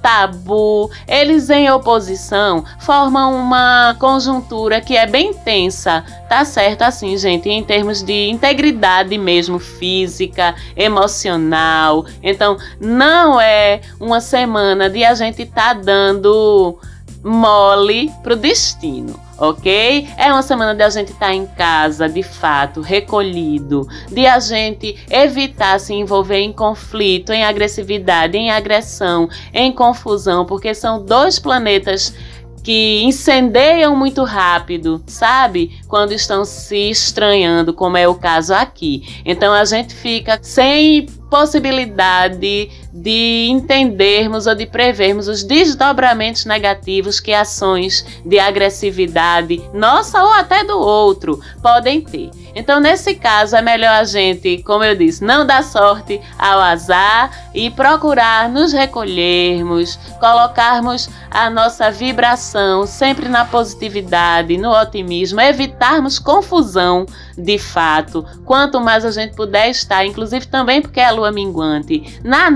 tabu, 0.06 0.92
eles 1.08 1.50
em 1.50 1.68
oposição 1.72 2.64
formam 2.80 3.34
uma 3.34 3.96
conjuntura 3.98 4.80
que 4.80 4.96
é 4.96 5.08
bem 5.08 5.34
tensa, 5.34 6.06
tá 6.30 6.46
certo 6.46 6.84
assim, 6.84 7.18
gente, 7.18 7.50
em 7.50 7.64
termos 7.64 8.04
de 8.04 8.30
integridade 8.30 9.18
mesmo 9.18 9.58
física, 9.58 10.54
emocional. 10.78 12.06
Então, 12.22 12.56
não 12.80 13.42
é 13.42 13.82
uma 14.00 14.22
semana 14.22 14.92
de 14.92 15.04
a 15.04 15.16
gente 15.16 15.44
tá 15.44 15.74
dando 15.74 16.78
mole 17.24 18.12
pro 18.22 18.36
destino 18.36 19.25
ok? 19.38 20.08
É 20.18 20.32
uma 20.32 20.42
semana 20.42 20.74
de 20.74 20.84
a 20.84 20.90
gente 20.90 21.12
estar 21.12 21.28
tá 21.28 21.34
em 21.34 21.46
casa, 21.46 22.08
de 22.08 22.24
fato, 22.24 22.82
recolhido, 22.82 23.88
de 24.12 24.26
a 24.26 24.40
gente 24.40 24.98
evitar 25.10 25.80
se 25.80 25.94
envolver 25.94 26.40
em 26.40 26.54
conflito, 26.54 27.32
em 27.32 27.44
agressividade, 27.44 28.38
em 28.38 28.52
agressão, 28.52 29.30
em 29.54 29.72
confusão, 29.72 30.46
porque 30.46 30.74
são 30.74 31.04
dois 31.04 31.40
planetas 31.40 32.14
que 32.66 33.04
incendeiam 33.04 33.96
muito 33.96 34.24
rápido, 34.24 35.00
sabe? 35.06 35.80
Quando 35.88 36.14
estão 36.14 36.44
se 36.44 36.90
estranhando, 36.90 37.72
como 37.72 37.96
é 37.96 38.08
o 38.08 38.16
caso 38.16 38.56
aqui. 38.56 39.22
Então 39.24 39.54
a 39.54 39.64
gente 39.66 39.94
fica 39.94 40.40
sem 40.42 41.06
possibilidade 41.30 42.72
de 42.96 43.48
entendermos 43.50 44.48
ou 44.48 44.56
de 44.56 44.66
prevermos 44.66 45.28
os 45.28 45.44
desdobramentos 45.44 46.46
negativos 46.46 47.20
que 47.20 47.34
ações 47.34 48.06
de 48.26 48.40
agressividade, 48.40 49.62
nossa 49.74 50.24
ou 50.24 50.32
até 50.32 50.64
do 50.64 50.80
outro, 50.80 51.42
podem 51.62 52.00
ter. 52.00 52.32
Então, 52.56 52.80
nesse 52.80 53.16
caso, 53.16 53.58
é 53.58 53.62
melhor 53.62 53.92
a 53.92 54.06
gente, 54.06 54.64
como 54.64 54.82
eu 54.82 54.96
disse, 54.96 55.26
não 55.26 55.46
dar 55.46 55.62
sorte 55.62 56.22
ao 56.40 56.62
azar 56.62 57.50
e 57.54 57.70
procurar 57.70 58.48
nos 58.48 58.72
recolhermos, 58.72 60.00
colocarmos 60.22 61.10
a 61.30 61.50
nossa 61.50 61.92
vibração 61.92 62.88
sempre 62.88 63.28
na 63.28 63.44
positividade, 63.44 64.58
no 64.58 64.72
otimismo, 64.72 65.42
evitarmos 65.42 66.18
confusão 66.18 67.06
de 67.38 67.58
fato. 67.58 68.26
Quanto 68.46 68.80
mais 68.80 69.04
a 69.04 69.12
gente 69.12 69.36
puder 69.36 69.70
estar, 69.70 70.06
inclusive 70.06 70.48
também 70.48 70.82
porque 70.82 71.02
é 71.02 71.08
a 71.08 71.12
lua 71.12 71.34
minguante, 71.34 72.20
na 72.24 72.50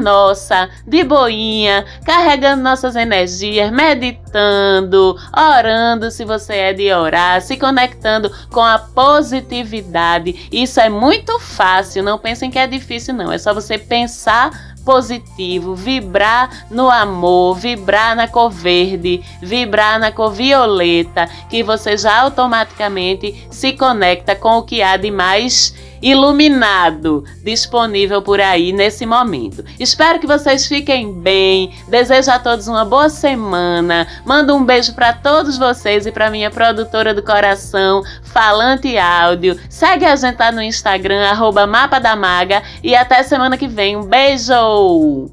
de 0.87 1.03
boinha, 1.03 1.85
carregando 2.05 2.63
nossas 2.63 2.95
energias, 2.95 3.71
meditando, 3.71 5.15
orando 5.35 6.11
se 6.11 6.25
você 6.25 6.53
é 6.55 6.73
de 6.73 6.91
orar, 6.93 7.41
se 7.41 7.57
conectando 7.57 8.31
com 8.49 8.61
a 8.61 8.79
positividade. 8.79 10.47
Isso 10.51 10.79
é 10.79 10.89
muito 10.89 11.39
fácil, 11.39 12.03
não 12.03 12.17
pensem 12.17 12.49
que 12.49 12.59
é 12.59 12.67
difícil, 12.67 13.13
não. 13.13 13.31
É 13.31 13.37
só 13.37 13.53
você 13.53 13.77
pensar 13.77 14.69
positivo, 14.89 15.75
vibrar 15.75 16.65
no 16.71 16.89
amor, 16.89 17.55
vibrar 17.55 18.15
na 18.15 18.27
cor 18.27 18.49
verde, 18.49 19.21
vibrar 19.41 19.99
na 19.99 20.11
cor 20.11 20.31
violeta, 20.31 21.27
que 21.49 21.61
você 21.61 21.95
já 21.95 22.21
automaticamente 22.21 23.47
se 23.51 23.73
conecta 23.73 24.35
com 24.35 24.57
o 24.57 24.63
que 24.63 24.81
há 24.81 24.97
de 24.97 25.11
mais 25.11 25.75
iluminado 26.01 27.23
disponível 27.43 28.21
por 28.21 28.39
aí 28.39 28.71
nesse 28.71 29.05
momento. 29.05 29.63
Espero 29.79 30.19
que 30.19 30.27
vocês 30.27 30.67
fiquem 30.67 31.13
bem. 31.13 31.73
Desejo 31.87 32.31
a 32.31 32.39
todos 32.39 32.67
uma 32.67 32.85
boa 32.85 33.09
semana. 33.09 34.07
Mando 34.25 34.55
um 34.55 34.63
beijo 34.63 34.93
para 34.93 35.13
todos 35.13 35.57
vocês 35.57 36.05
e 36.05 36.11
para 36.11 36.29
minha 36.29 36.51
produtora 36.51 37.13
do 37.13 37.23
coração, 37.23 38.03
Falante 38.23 38.97
Áudio. 38.97 39.59
Segue 39.69 40.05
a 40.05 40.15
gente 40.15 40.37
lá 40.37 40.51
no 40.51 40.61
Instagram, 40.61 41.25
arroba 41.27 41.65
Mapa 41.65 41.99
da 41.99 42.15
Maga. 42.15 42.61
E 42.83 42.95
até 42.95 43.23
semana 43.23 43.57
que 43.57 43.67
vem. 43.67 43.95
Um 43.95 44.03
beijo! 44.03 45.29